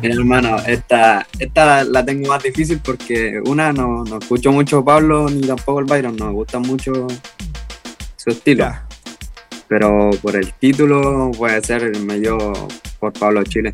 [0.02, 5.30] Mira, hermano, esta, esta la tengo más difícil porque una, no, no escucho mucho Pablo
[5.30, 7.06] ni tampoco el Byron, no me gusta mucho
[8.16, 8.64] su estilo.
[8.64, 8.84] Ya.
[9.68, 12.52] Pero por el título puede ser el medio
[12.98, 13.72] por Pablo Chile.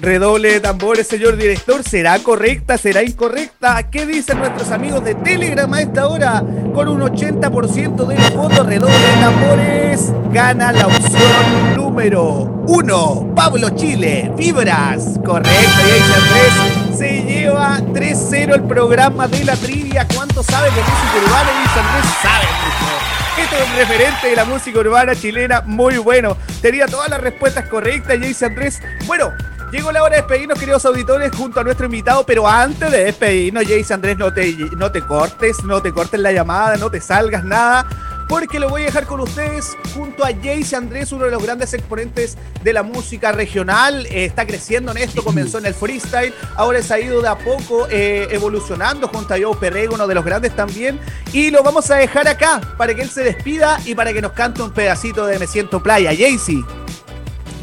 [0.00, 1.82] Redoble de tambores, señor director.
[1.82, 2.78] ¿Será correcta?
[2.78, 3.82] ¿Será incorrecta?
[3.90, 6.40] ¿Qué dicen nuestros amigos de Telegram a esta hora?
[6.72, 10.12] Con un 80% de los votos, redoble de tambores.
[10.32, 12.24] Gana la opción número
[12.68, 13.32] uno.
[13.34, 15.18] Pablo Chile, Vibras.
[15.24, 16.96] Correcto, Jason 3.
[16.96, 20.06] Se lleva 3-0 el programa de la trivia.
[20.14, 21.50] ¿Cuánto sabe de música urbana?
[21.64, 23.42] Jason Andrés sabe mucho.
[23.42, 26.36] Este es un referente de la música urbana chilena muy bueno.
[26.62, 28.80] Tenía todas las respuestas correctas, Jason Andrés.
[29.06, 29.32] Bueno,
[29.70, 32.24] llegó la hora de despedirnos, queridos auditores, junto a nuestro invitado.
[32.24, 36.32] Pero antes de despedirnos, Jason Andrés, no te, no te cortes, no te cortes la
[36.32, 37.86] llamada, no te salgas nada.
[38.28, 41.72] Porque lo voy a dejar con ustedes junto a Jace Andrés, uno de los grandes
[41.72, 44.04] exponentes de la música regional.
[44.06, 47.38] Eh, está creciendo en esto, comenzó en el freestyle, ahora se ha ido de a
[47.38, 51.00] poco eh, evolucionando junto a Joe Perrego, uno de los grandes también.
[51.32, 54.32] Y lo vamos a dejar acá para que él se despida y para que nos
[54.32, 56.10] cante un pedacito de Me Siento Playa.
[56.10, 56.62] Jaycee,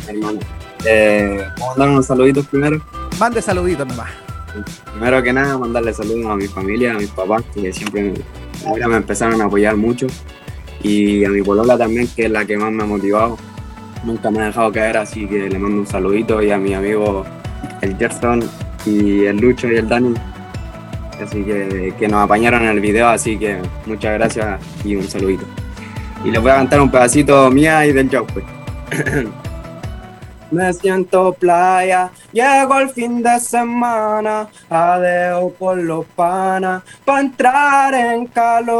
[0.07, 0.39] hermano.
[0.87, 2.81] Eh, vamos a dar unos saluditos primero.
[3.19, 4.09] mande saluditos nomás.
[4.91, 8.13] Primero que nada, mandarle saludos a mi familia, a mis papás, que siempre
[8.65, 10.07] ahora me empezaron a apoyar mucho.
[10.81, 13.37] Y a mi polola también, que es la que más me ha motivado.
[14.03, 16.41] Nunca me ha dejado caer, así que le mando un saludito.
[16.41, 17.25] Y a mi amigo
[17.81, 18.43] el Gerson
[18.85, 20.13] y el Lucho y el Dani.
[21.21, 25.45] Así que, que nos apañaron en el video, así que muchas gracias y un saludito.
[26.23, 28.45] Y les voy a cantar un pedacito mía y del Joe, pues.
[30.51, 38.27] Me siento playa, llego el fin de semana, adeo por los panas, pa' entrar en
[38.27, 38.75] calor.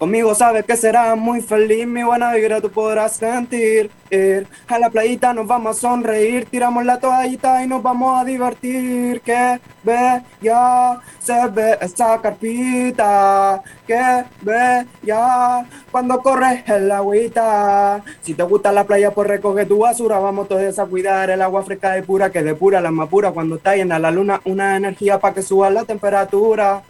[0.00, 3.90] Conmigo sabes que serás muy feliz, mi buena vibra tú podrás sentir.
[4.10, 8.24] Ir a la playita nos vamos a sonreír, tiramos la toallita y nos vamos a
[8.24, 9.20] divertir.
[9.20, 18.02] Que bella se ve esa carpita, que bella cuando corres el agüita.
[18.22, 21.62] Si te gusta la playa, pues recoge tu basura, vamos todos a cuidar el agua
[21.62, 25.18] fresca y pura, que depura la más pura cuando está llena la luna, una energía
[25.18, 26.84] para que suba la temperatura.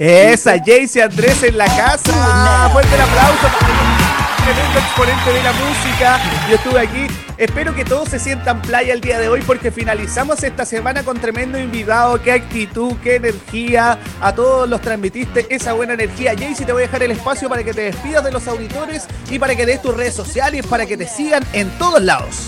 [0.00, 2.70] Esa, Jaycee Andrés en la casa.
[2.72, 6.18] Fuerte el aplauso para tremendo exponente de la música.
[6.48, 7.06] Yo estuve aquí.
[7.36, 11.18] Espero que todos se sientan playa el día de hoy porque finalizamos esta semana con
[11.18, 12.18] tremendo invitado.
[12.22, 13.98] Qué actitud, qué energía.
[14.22, 16.32] A todos los transmitiste esa buena energía.
[16.34, 19.38] Jaycee, te voy a dejar el espacio para que te despidas de los auditores y
[19.38, 22.46] para que des tus redes sociales para que te sigan en todos lados.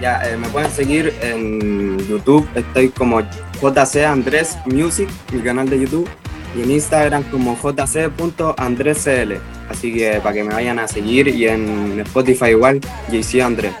[0.00, 5.78] Ya, eh, me pueden seguir en YouTube, estoy como JC Andrés Music, mi canal de
[5.78, 6.08] YouTube,
[6.56, 9.34] y en Instagram como jc.andrescl.
[9.68, 12.80] Así que para que me vayan a seguir y en Spotify igual,
[13.10, 13.72] JC Andrés.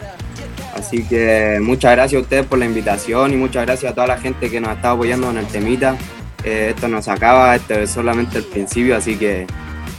[0.74, 4.18] Así que muchas gracias a ustedes por la invitación y muchas gracias a toda la
[4.18, 5.96] gente que nos está apoyando en el temita.
[6.44, 9.46] Eh, esto no se acaba, esto es solamente el principio, así que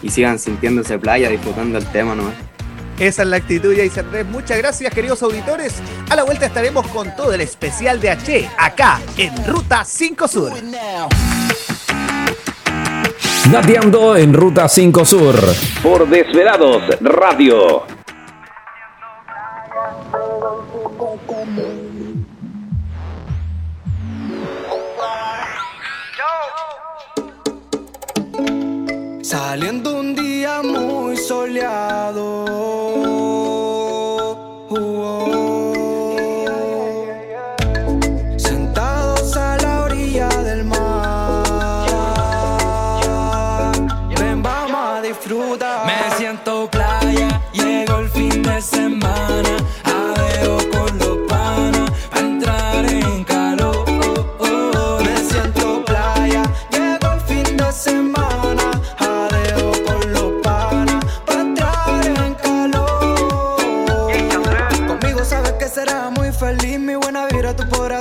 [0.01, 2.33] y sigan sintiéndose playa, disfrutando el tema nomás.
[2.99, 4.25] Esa es la actitud, Jaycee Andrés.
[4.27, 5.75] Muchas gracias, queridos auditores.
[6.09, 10.53] A la vuelta estaremos con todo el especial de H, acá en Ruta 5 Sur.
[13.51, 15.35] Nateando en Ruta 5 Sur.
[15.83, 17.83] Por Desvelados Radio.
[29.21, 32.45] Saliendo un día muy soleado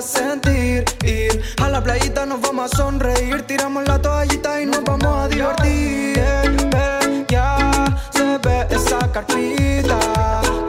[0.02, 0.84] sentir.
[1.04, 5.28] Ir a la playita nos vamos a sonreír, tiramos la toallita y nos vamos a
[5.28, 6.20] divertir.
[6.70, 7.56] Ve, ya
[8.10, 9.98] se ve esa carpita,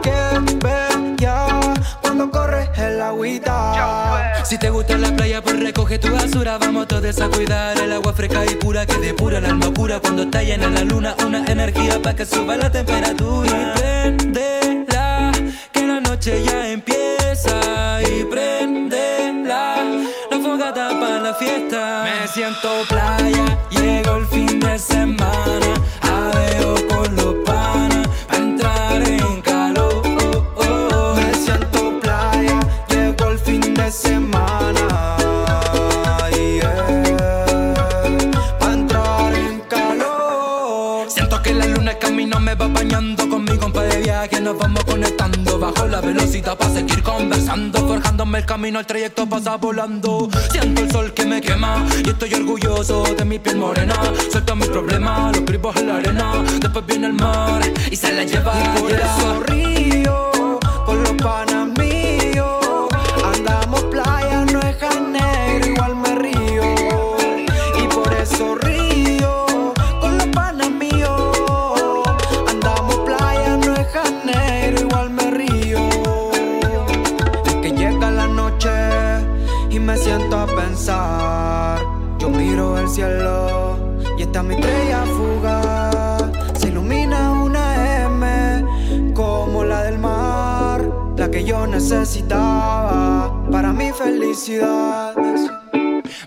[0.02, 1.60] que bella
[2.02, 4.34] cuando corre el agüita.
[4.44, 6.58] Si te gusta la playa, pues recoge tu basura.
[6.58, 10.22] Vamos todos a cuidar el agua fresca y pura que depura la alma pura cuando
[10.22, 11.16] está llena la luna.
[11.26, 13.50] Una energía para que suba la temperatura.
[13.50, 15.32] Y prendela,
[15.72, 16.93] que la noche ya empieza.
[20.54, 22.04] Fogata para la fiesta.
[22.04, 25.70] Me siento playa, llegó el fin de semana.
[26.00, 30.02] Adeo con los panas, pa' entrar en calor.
[31.16, 35.16] Me siento playa, llegó el fin de semana.
[36.30, 37.74] yeah.
[38.60, 41.10] Pa' entrar en calor.
[41.10, 44.83] Siento que la luna camino me va bañando Con mi compa de viaje nos vamos
[46.04, 50.28] velocidad para seguir conversando Forjándome el camino, el trayecto pasa volando.
[50.50, 53.94] Siento el sol que me quema Y estoy orgulloso de mi piel morena.
[54.30, 56.32] Suelto mis problemas, los gripos en la arena.
[56.60, 58.52] Después viene el mar y se la lleva.
[58.62, 61.68] Y por eso río con los panas
[91.84, 95.14] necesitaba para mi felicidad.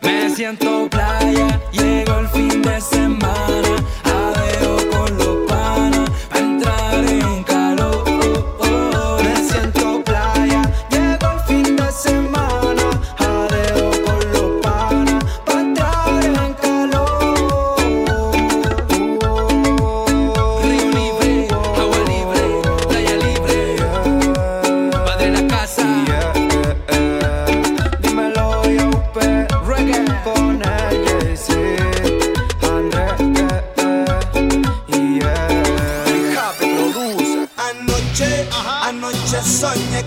[0.03, 2.97] Me siento playa, llegó el fin de semana.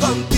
[0.01, 0.30] Bum,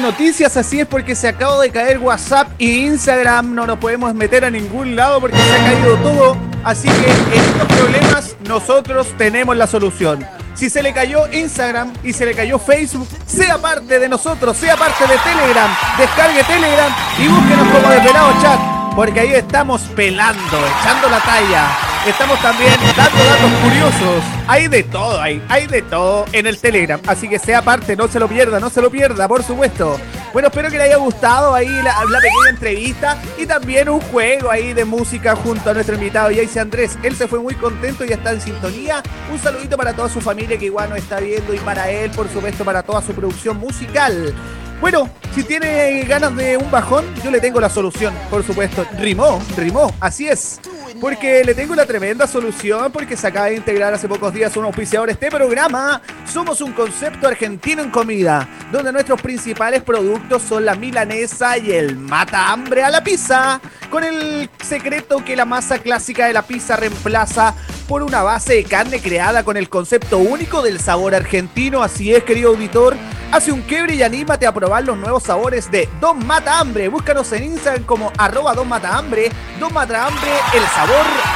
[0.00, 4.44] noticias, así es porque se acaba de caer WhatsApp y Instagram, no nos podemos meter
[4.44, 9.66] a ningún lado porque se ha caído todo, así que estos problemas nosotros tenemos la
[9.66, 10.26] solución.
[10.54, 14.76] Si se le cayó Instagram y se le cayó Facebook, sea parte de nosotros, sea
[14.76, 18.60] parte de Telegram, descargue Telegram y búsquenos como Desvelado Chat,
[18.94, 21.85] porque ahí estamos pelando, echando la talla.
[22.06, 24.22] Estamos también dando datos curiosos.
[24.46, 27.00] Hay de todo, hay, hay de todo en el Telegram.
[27.04, 29.98] Así que sea parte, no se lo pierda, no se lo pierda, por supuesto.
[30.32, 34.52] Bueno, espero que le haya gustado ahí la, la pequeña entrevista y también un juego
[34.52, 36.96] ahí de música junto a nuestro invitado Jace Andrés.
[37.02, 39.02] Él se fue muy contento y está en sintonía.
[39.32, 42.28] Un saludito para toda su familia que igual nos está viendo y para él, por
[42.28, 44.32] supuesto, para toda su producción musical.
[44.80, 48.86] Bueno, si tiene ganas de un bajón, yo le tengo la solución, por supuesto.
[48.98, 50.60] Rimó, rimó, así es.
[51.00, 54.64] Porque le tengo una tremenda solución, porque se acaba de integrar hace pocos días un
[54.64, 56.00] auspiciador este programa.
[56.24, 61.96] Somos un concepto argentino en comida, donde nuestros principales productos son la milanesa y el
[61.96, 66.76] mata hambre a la pizza, con el secreto que la masa clásica de la pizza
[66.76, 67.54] reemplaza
[67.88, 71.82] por una base de carne creada con el concepto único del sabor argentino.
[71.82, 72.96] Así es, querido auditor.
[73.32, 76.88] Hace un quiebre y anímate a probar los nuevos sabores de Don Mata Hambre.
[76.88, 79.30] Búscanos en Instagram como arroba Don Mata Hambre.
[79.58, 80.85] Don Mata Hambre, el sabor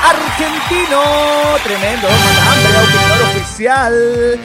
[0.03, 1.03] argentino.
[1.63, 4.41] Tremendo, Hambre, auspiciador oficial.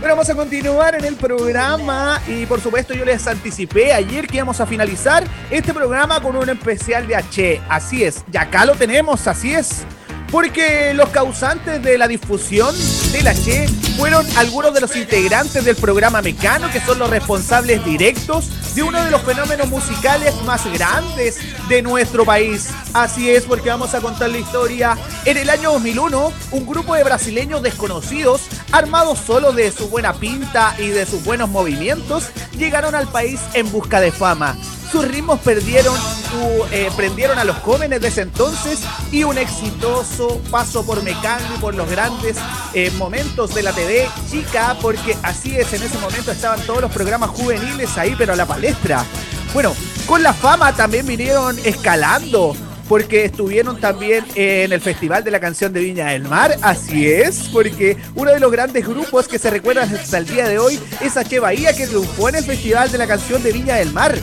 [0.00, 4.38] Bueno, vamos a continuar en el programa y por supuesto yo les anticipé ayer que
[4.38, 7.60] íbamos a finalizar este programa con un especial de H.
[7.68, 9.84] Así es, ya acá lo tenemos, así es.
[10.32, 12.74] Porque los causantes de la difusión
[13.12, 13.68] del H
[13.98, 19.04] fueron algunos de los integrantes del programa Mecano, que son los responsables directos de uno
[19.04, 21.36] de los fenómenos musicales más grandes
[21.68, 22.70] de nuestro país.
[22.94, 24.96] Así es, porque vamos a contar la historia.
[25.26, 28.40] En el año 2001, un grupo de brasileños desconocidos,
[28.72, 33.70] armados solo de su buena pinta y de sus buenos movimientos, llegaron al país en
[33.70, 34.56] busca de fama.
[34.92, 35.98] Sus ritmos perdieron,
[36.70, 38.80] eh, prendieron a los jóvenes de ese entonces
[39.10, 42.36] y un exitoso paso por Mecano y por los grandes
[42.74, 46.92] eh, momentos de la TV chica, porque así es, en ese momento estaban todos los
[46.92, 49.02] programas juveniles ahí, pero a la palestra.
[49.54, 49.74] Bueno,
[50.06, 52.54] con la fama también vinieron escalando.
[52.92, 56.54] Porque estuvieron también en el Festival de la Canción de Viña del Mar.
[56.60, 60.58] Así es, porque uno de los grandes grupos que se recuerda hasta el día de
[60.58, 61.40] hoy es H.
[61.40, 64.14] Bahía, que triunfó en el Festival de la Canción de Viña del Mar.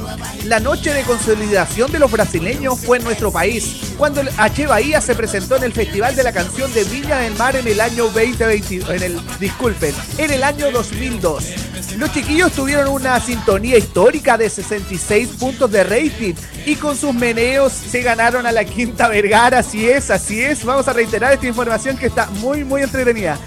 [0.45, 4.67] La noche de consolidación de los brasileños fue en nuestro país, cuando H.
[4.67, 7.81] Bahía se presentó en el Festival de la Canción de Viña del Mar en el
[7.81, 11.78] año 2020, en el, disculpen, en el año 2002.
[11.97, 16.33] Los chiquillos tuvieron una sintonía histórica de 66 puntos de rating
[16.65, 19.59] y con sus meneos se ganaron a la Quinta Vergara.
[19.59, 20.63] Así es, así es.
[20.63, 23.37] Vamos a reiterar esta información que está muy, muy entretenida.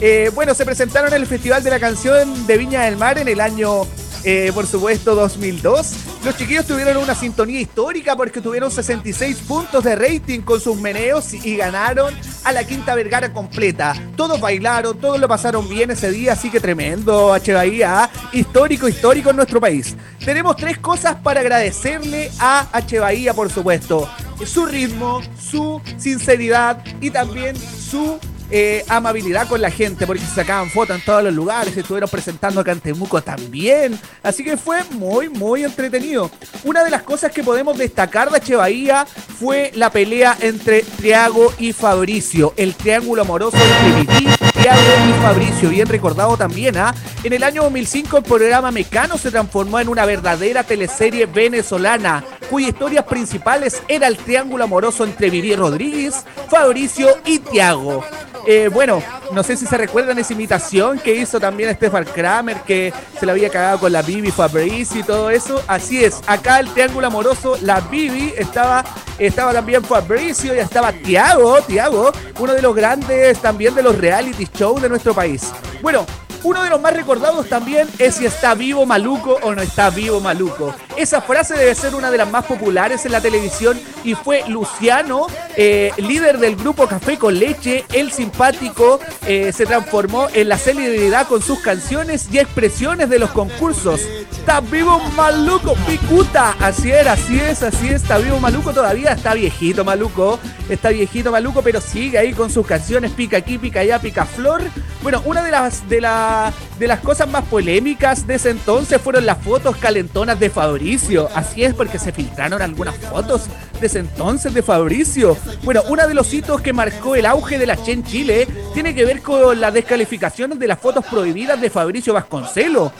[0.00, 3.28] Eh, bueno, se presentaron en el Festival de la Canción de Viña del Mar en
[3.28, 3.86] el año,
[4.24, 5.94] eh, por supuesto, 2002.
[6.24, 11.32] Los chiquillos tuvieron una sintonía histórica porque tuvieron 66 puntos de rating con sus meneos
[11.34, 12.14] y ganaron
[12.44, 13.94] a la Quinta Vergara completa.
[14.16, 17.52] Todos bailaron, todos lo pasaron bien ese día, así que tremendo, H.
[17.52, 19.96] Bahía, histórico, histórico en nuestro país.
[20.24, 23.00] Tenemos tres cosas para agradecerle a H.
[23.00, 24.08] Bahía, por supuesto.
[24.44, 28.18] Su ritmo, su sinceridad y también su
[28.54, 32.60] eh, amabilidad con la gente, porque se sacaban fotos en todos los lugares, estuvieron presentando
[32.60, 32.80] acá en
[33.24, 33.98] también.
[34.22, 36.30] Así que fue muy, muy entretenido.
[36.62, 38.52] Una de las cosas que podemos destacar de.
[38.52, 45.70] Bahía fue la pelea entre Triago y Fabricio, el triángulo amoroso Viví, Triago y Fabricio,
[45.70, 46.94] bien recordado también, ¿ah?
[47.24, 52.70] En el año 2005 el programa Mecano se transformó en una verdadera teleserie venezolana, cuyas
[52.70, 58.04] historias principales era el triángulo amoroso entre Viví Rodríguez, Fabricio y Tiago.
[58.46, 62.92] Eh, bueno, no sé si se recuerdan esa imitación que hizo también Stefan Kramer, que
[63.18, 65.62] se la había cagado con la Bibi Fabricio y todo eso.
[65.68, 68.84] Así es, acá el triángulo amoroso, la Bibi estaba,
[69.18, 74.48] estaba también Fabricio y estaba Tiago, Tiago, uno de los grandes también de los reality
[74.52, 75.52] shows de nuestro país.
[75.80, 76.04] Bueno,
[76.44, 80.20] uno de los más recordados también es si está vivo Maluco o no está vivo
[80.20, 80.74] Maluco.
[80.96, 85.26] Esa frase debe ser una de las más populares en la televisión y fue Luciano,
[85.56, 91.28] eh, líder del grupo Café con Leche, el simpático, eh, se transformó en la celebridad
[91.28, 94.00] con sus canciones y expresiones de los concursos.
[94.32, 96.56] Está vivo Maluco, picuta.
[96.58, 98.02] Así era, así es, así es.
[98.02, 100.40] Está vivo Maluco todavía, está viejito Maluco.
[100.68, 104.62] Está viejito Maluco, pero sigue ahí con sus canciones pica aquí, pica allá, pica flor.
[105.02, 109.26] Bueno, una de las de, la, de las cosas más polémicas de ese entonces fueron
[109.26, 111.28] las fotos calentonas de Fabricio.
[111.34, 113.42] Así es, porque se filtraron algunas fotos
[113.80, 115.36] de ese entonces de Fabricio.
[115.62, 118.94] Bueno, uno de los hitos que marcó el auge de la Che en Chile tiene
[118.94, 122.92] que ver con las descalificaciones de las fotos prohibidas de Fabricio Vasconcelo.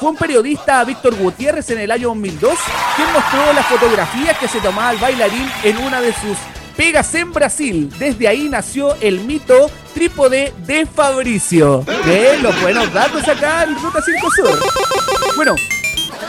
[0.00, 2.54] Fue un periodista, Víctor Gutiérrez, en el año 2002,
[2.96, 6.38] quien mostró las fotografías que se tomaba el bailarín en una de sus
[6.74, 7.92] pegas en Brasil.
[7.98, 11.84] Desde ahí nació el mito trípode de Fabricio.
[12.40, 14.58] Los buenos datos acá en Ruta 5 Sur.
[15.36, 15.54] Bueno,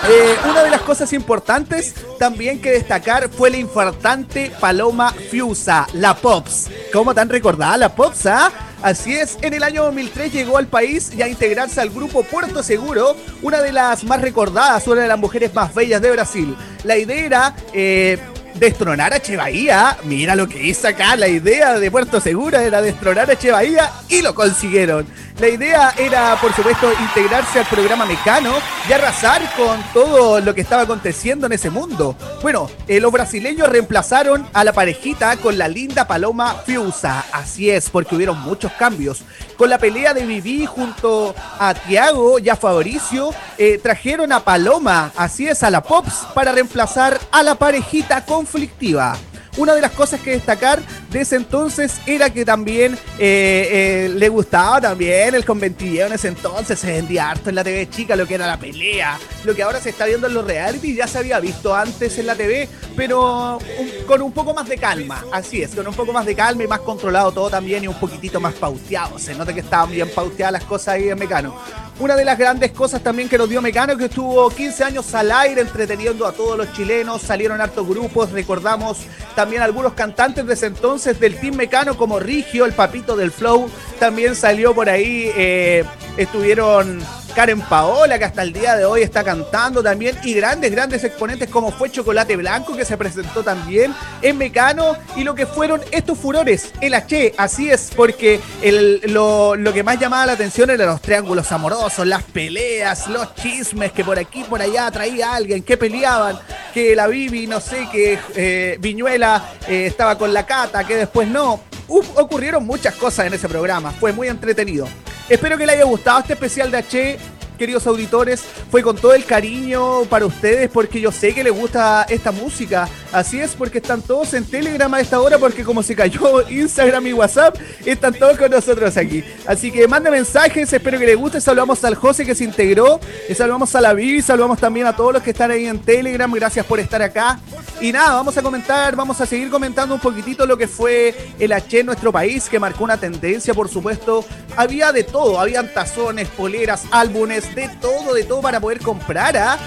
[0.10, 6.14] eh, una de las cosas importantes también que destacar fue la infartante Paloma Fiusa, la
[6.14, 6.70] Pops.
[6.92, 8.52] ¿Cómo tan recordada la Pops, ah?
[8.82, 12.64] Así es, en el año 2003 llegó al país y a integrarse al grupo Puerto
[12.64, 16.58] Seguro, una de las más recordadas, una de las mujeres más bellas de Brasil.
[16.84, 18.18] La idea era eh,
[18.56, 19.98] destronar a Che Bahía.
[20.04, 21.16] Mira lo que hizo acá.
[21.16, 25.06] La idea de Puerto Seguro era destronar a Che Bahía y lo consiguieron.
[25.40, 28.54] La idea era, por supuesto, integrarse al programa Mecano
[28.88, 32.16] y arrasar con todo lo que estaba aconteciendo en ese mundo.
[32.44, 37.26] Bueno, eh, los brasileños reemplazaron a la parejita con la linda Paloma Fiusa.
[37.32, 39.24] Así es, porque hubieron muchos cambios.
[39.58, 45.12] Con la pelea de Vivi junto a Tiago y a Fabricio, eh, trajeron a Paloma,
[45.16, 49.16] así es, a la Pops, para reemplazar a la parejita conflictiva.
[49.58, 50.82] Una de las cosas que destacar
[51.12, 56.30] de ese entonces era que también eh, eh, le gustaba también el conventilleo en ese
[56.30, 59.62] entonces, se vendía harto en la TV chica lo que era la pelea, lo que
[59.62, 62.68] ahora se está viendo en los reality ya se había visto antes en la TV,
[62.96, 63.60] pero
[64.08, 66.68] con un poco más de calma, así es, con un poco más de calma y
[66.68, 70.54] más controlado todo también y un poquitito más pauteado, se nota que estaban bien pauteadas
[70.54, 71.54] las cosas ahí en Mecano.
[72.02, 75.32] Una de las grandes cosas también que nos dio Mecano, que estuvo 15 años al
[75.32, 78.98] aire entreteniendo a todos los chilenos, salieron hartos grupos, recordamos
[79.36, 83.70] también algunos cantantes de ese entonces del Team Mecano como Rigio, el papito del Flow,
[84.00, 85.84] también salió por ahí, eh,
[86.18, 87.00] estuvieron
[87.36, 91.50] Karen Paola, que hasta el día de hoy está cantando también, y grandes, grandes exponentes
[91.50, 96.18] como fue Chocolate Blanco, que se presentó también en Mecano, y lo que fueron estos
[96.18, 100.88] furores, el H, así es, porque el- lo, lo que más llamaba la atención eran
[100.88, 105.78] los triángulos amorosos, las peleas, los chismes, que por aquí, por allá traía alguien, que
[105.78, 106.40] peleaban,
[106.74, 111.28] que la Bibi, no sé, que eh, Viñuela eh, estaba con la Cata, que después
[111.28, 111.60] no.
[111.88, 114.88] Ocurrieron muchas cosas en ese programa, fue muy entretenido.
[115.28, 117.20] Espero que les haya gustado este especial de H,
[117.62, 118.42] queridos auditores.
[118.72, 122.90] Fue con todo el cariño para ustedes porque yo sé que les gusta esta música.
[123.12, 127.06] Así es, porque están todos en Telegram a esta hora porque como se cayó Instagram
[127.06, 127.56] y WhatsApp,
[127.86, 129.24] están todos con nosotros aquí.
[129.46, 131.40] Así que manden mensajes, espero que les guste.
[131.40, 133.00] Saludamos al José que se integró,
[133.38, 136.34] saludamos a la Vivi, saludamos también a todos los que están ahí en Telegram.
[136.34, 137.40] Gracias por estar acá.
[137.80, 141.52] Y nada, vamos a comentar, vamos a seguir comentando un poquitito lo que fue el
[141.52, 144.26] H en nuestro país, que marcó una tendencia, por supuesto.
[144.56, 149.58] Había de todo, habían tazones, poleras, álbumes, de todo, de todo para poder comprar a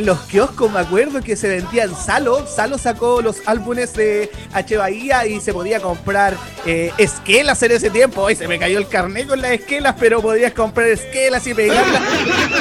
[0.00, 0.70] los kioscos.
[0.70, 2.46] Me acuerdo que se vendían Salo.
[2.46, 6.36] Salo sacó los álbumes de H Bahía y se podía comprar
[6.66, 8.22] eh, esquelas en ese tiempo.
[8.22, 12.02] Hoy se me cayó el carnet con las esquelas, pero podías comprar esquelas y pegarlas.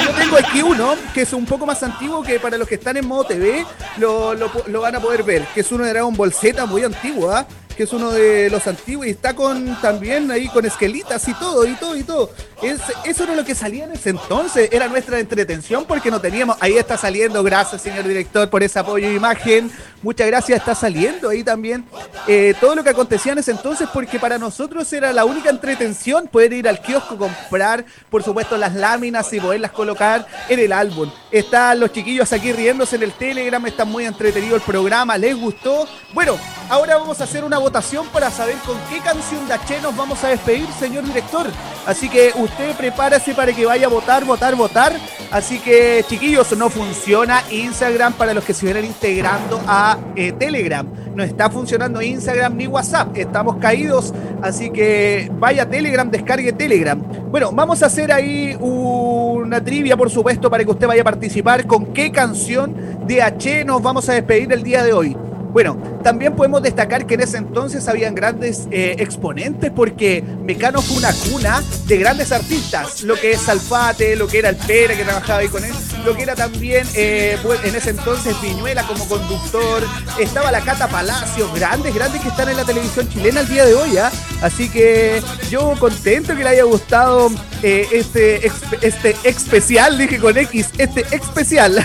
[0.04, 2.98] Yo tengo aquí uno que es un poco más antiguo que para los que están
[2.98, 3.66] en modo TV
[3.98, 7.48] lo van a poder ver, que es uno de Dragon Ball Z muy antiguo, ¿ah?
[7.78, 11.66] que es uno de los antiguos y está con también ahí con esquelitas y todo,
[11.66, 12.32] y todo, y todo.
[12.62, 16.58] Es, eso era lo que salía en ese entonces, era nuestra entretención porque no teníamos,
[16.60, 21.30] ahí está saliendo, gracias señor director por ese apoyo de imagen, muchas gracias, está saliendo
[21.30, 21.86] ahí también
[22.28, 26.28] eh, todo lo que acontecía en ese entonces porque para nosotros era la única entretención
[26.28, 31.12] poder ir al kiosco, comprar, por supuesto, las láminas y poderlas colocar en el álbum.
[31.32, 35.88] Están los chiquillos aquí riéndose en el Telegram, está muy entretenido el programa, les gustó.
[36.14, 36.38] Bueno,
[36.70, 40.24] ahora vamos a hacer una votación para saber con qué canción de H nos vamos
[40.24, 41.48] a despedir, señor director.
[41.86, 42.34] Así que
[42.78, 44.94] prepárese para que vaya a votar, votar, votar.
[45.32, 50.88] Así que, chiquillos, no funciona Instagram para los que se vienen integrando a eh, Telegram.
[51.16, 53.18] No está funcionando Instagram ni WhatsApp.
[53.18, 54.14] Estamos caídos.
[54.42, 57.02] Así que vaya a Telegram, descargue Telegram.
[57.30, 61.66] Bueno, vamos a hacer ahí una trivia, por supuesto, para que usted vaya a participar.
[61.68, 62.76] ¿Con qué canción
[63.06, 65.18] de H nos vamos a despedir el día de hoy?
[65.58, 70.98] Bueno, también podemos destacar que en ese entonces habían grandes eh, exponentes porque Mecano fue
[70.98, 75.04] una cuna de grandes artistas, lo que es Salfate, lo que era el Pere que
[75.04, 75.74] trabajaba ahí con él,
[76.06, 79.84] lo que era también eh, pues, en ese entonces Viñuela como conductor,
[80.20, 83.76] estaba la Cata Palacios, grandes, grandes que están en la televisión chilena el día de
[83.76, 84.12] hoy, ¿ah?
[84.42, 87.30] Así que yo contento que le haya gustado
[87.64, 88.48] eh, este,
[88.82, 91.84] este especial, dije con X, este especial.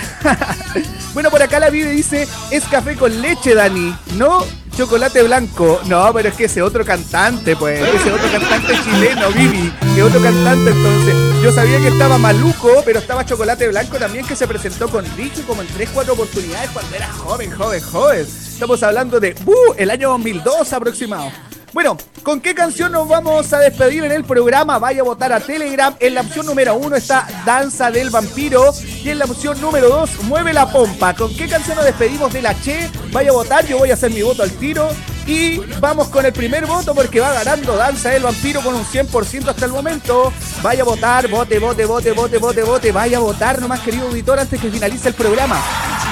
[1.13, 4.45] bueno, por acá la Vive dice, es café con leche, Dani, no
[4.75, 5.81] chocolate blanco.
[5.85, 10.21] No, pero es que ese otro cantante, pues, ese otro cantante chileno, Vivi, que otro
[10.21, 11.15] cantante entonces.
[11.43, 15.41] Yo sabía que estaba Maluco, pero estaba Chocolate Blanco también que se presentó con Ricky
[15.41, 18.21] como en 3, 4 oportunidades cuando era joven, joven, joven.
[18.21, 19.73] Estamos hablando de ¡buh!
[19.77, 21.31] el año 2002 aproximado.
[21.73, 24.77] Bueno, ¿con qué canción nos vamos a despedir en el programa?
[24.77, 25.95] Vaya a votar a Telegram.
[25.99, 28.71] En la opción número uno está Danza del Vampiro.
[29.03, 31.15] Y en la opción número dos, Mueve la Pompa.
[31.15, 32.91] ¿Con qué canción nos despedimos de la Che?
[33.11, 34.87] Vaya a votar, yo voy a hacer mi voto al tiro.
[35.25, 39.47] Y vamos con el primer voto porque va ganando Danza del Vampiro con un 100%
[39.47, 40.31] hasta el momento.
[40.61, 42.91] Vaya a votar, vote, vote, vote, vote, vote, vote.
[42.91, 45.59] Vaya a votar nomás, querido auditor, antes que finalice el programa.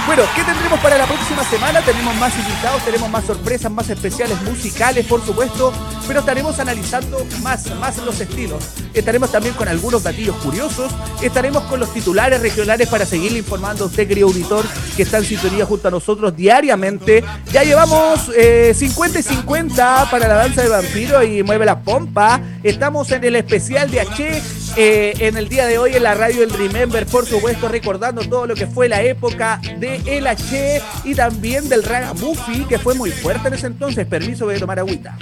[0.08, 1.82] Bueno, ¿qué tendremos para la próxima semana?
[1.82, 5.72] Tenemos más invitados, tenemos más sorpresas, más especiales musicales, por supuesto,
[6.08, 8.64] pero estaremos analizando más, más los estilos.
[8.94, 10.92] Estaremos también con algunos datillos curiosos,
[11.22, 15.26] estaremos con los titulares regionales para seguirle informando a usted, querido auditor, que está en
[15.26, 17.24] sintonía junto a nosotros diariamente.
[17.52, 22.42] Ya llevamos eh, 50 y 50 para la danza de vampiro y mueve la pompa.
[22.64, 24.42] Estamos en el especial de H
[24.78, 28.48] eh, en el día de hoy en la radio El Remember, por supuesto, recordando todo
[28.48, 33.12] lo que fue la época de El H y también del Ragamuffin, que fue muy
[33.12, 34.08] fuerte en ese entonces.
[34.08, 35.18] Permiso, voy a tomar agüita.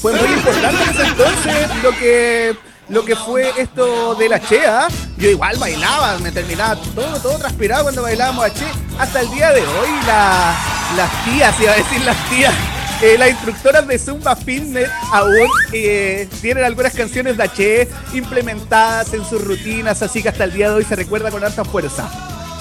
[0.00, 2.56] Fue muy importante en ese entonces lo que
[2.88, 4.88] lo que fue esto de la Chea.
[5.18, 8.64] Yo igual bailaba, me terminaba todo, todo transpirado cuando bailábamos a Che.
[8.98, 10.54] Hasta el día de hoy, la-
[10.96, 12.54] las tías, iba a decir las tías,
[13.02, 19.22] eh, las instructoras de Zumba Fitness aún eh, tienen algunas canciones de H implementadas en
[19.24, 22.08] sus rutinas, así que hasta el día de hoy se recuerda con alta fuerza.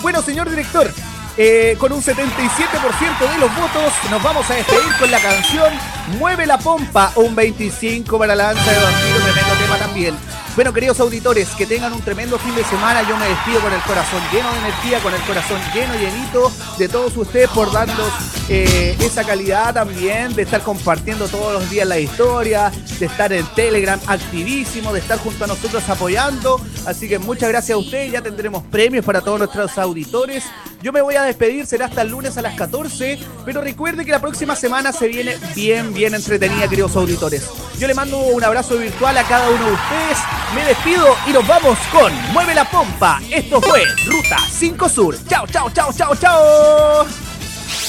[0.02, 0.92] Bueno, señor director,
[1.38, 5.72] eh, con un 77% de los votos, nos vamos a despedir con la canción
[6.18, 10.16] Mueve la Pompa, un 25 para la danza de vampiro, tremendo tema también.
[10.58, 13.08] Bueno, queridos auditores, que tengan un tremendo fin de semana.
[13.08, 16.90] Yo me despido con el corazón lleno de energía, con el corazón lleno, llenito de
[16.90, 18.12] todos ustedes por darnos
[18.50, 23.46] eh, esa calidad también, de estar compartiendo todos los días la historia, de estar en
[23.54, 26.60] Telegram activísimo, de estar junto a nosotros apoyando.
[26.88, 28.12] Así que muchas gracias a ustedes.
[28.12, 30.44] Ya tendremos premios para todos nuestros auditores.
[30.82, 33.20] Yo me voy a despedir, será hasta el lunes a las 14.
[33.46, 37.48] Pero recuerde que la próxima semana se viene bien, bien entretenida, queridos auditores.
[37.78, 40.18] Yo le mando un abrazo virtual a cada uno de ustedes.
[40.56, 43.20] Me despido y nos vamos con Mueve la Pompa.
[43.30, 45.18] Esto fue Ruta 5 Sur.
[45.28, 47.06] Chao, chao, chao, chao, chao.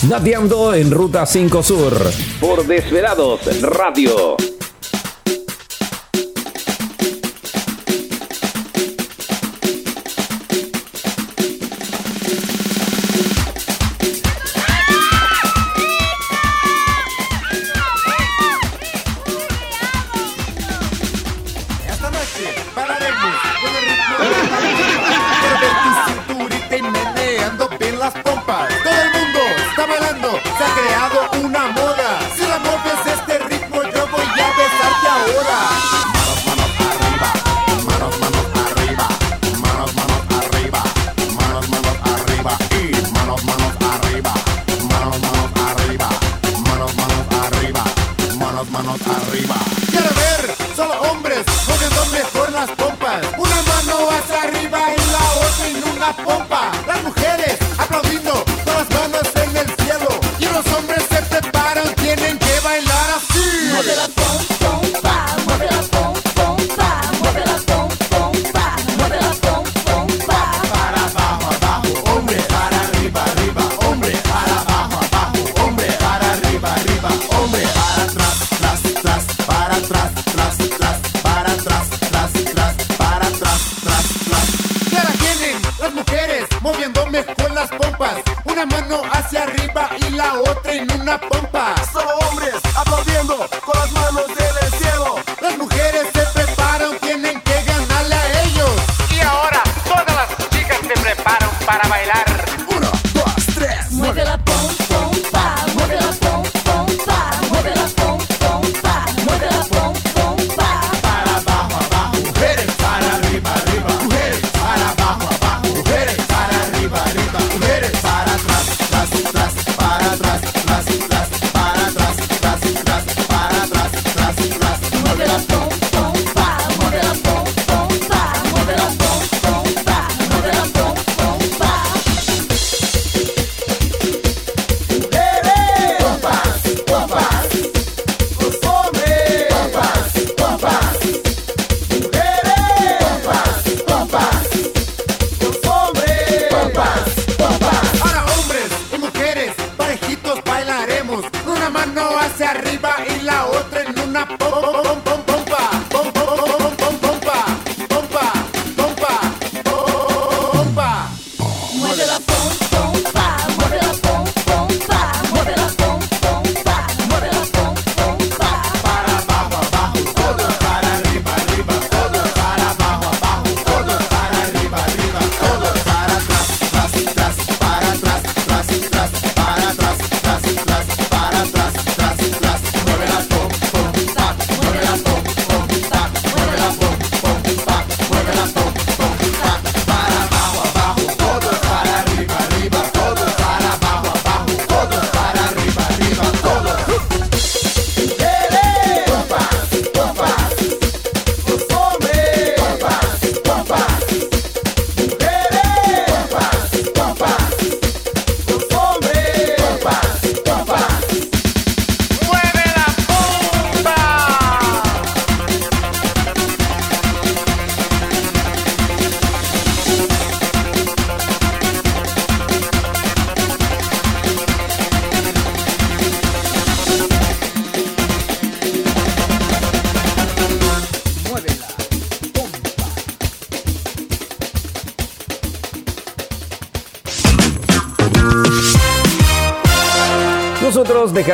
[0.08, 1.94] Nateando en Ruta 5 Sur
[2.40, 4.36] por Desvelados Radio.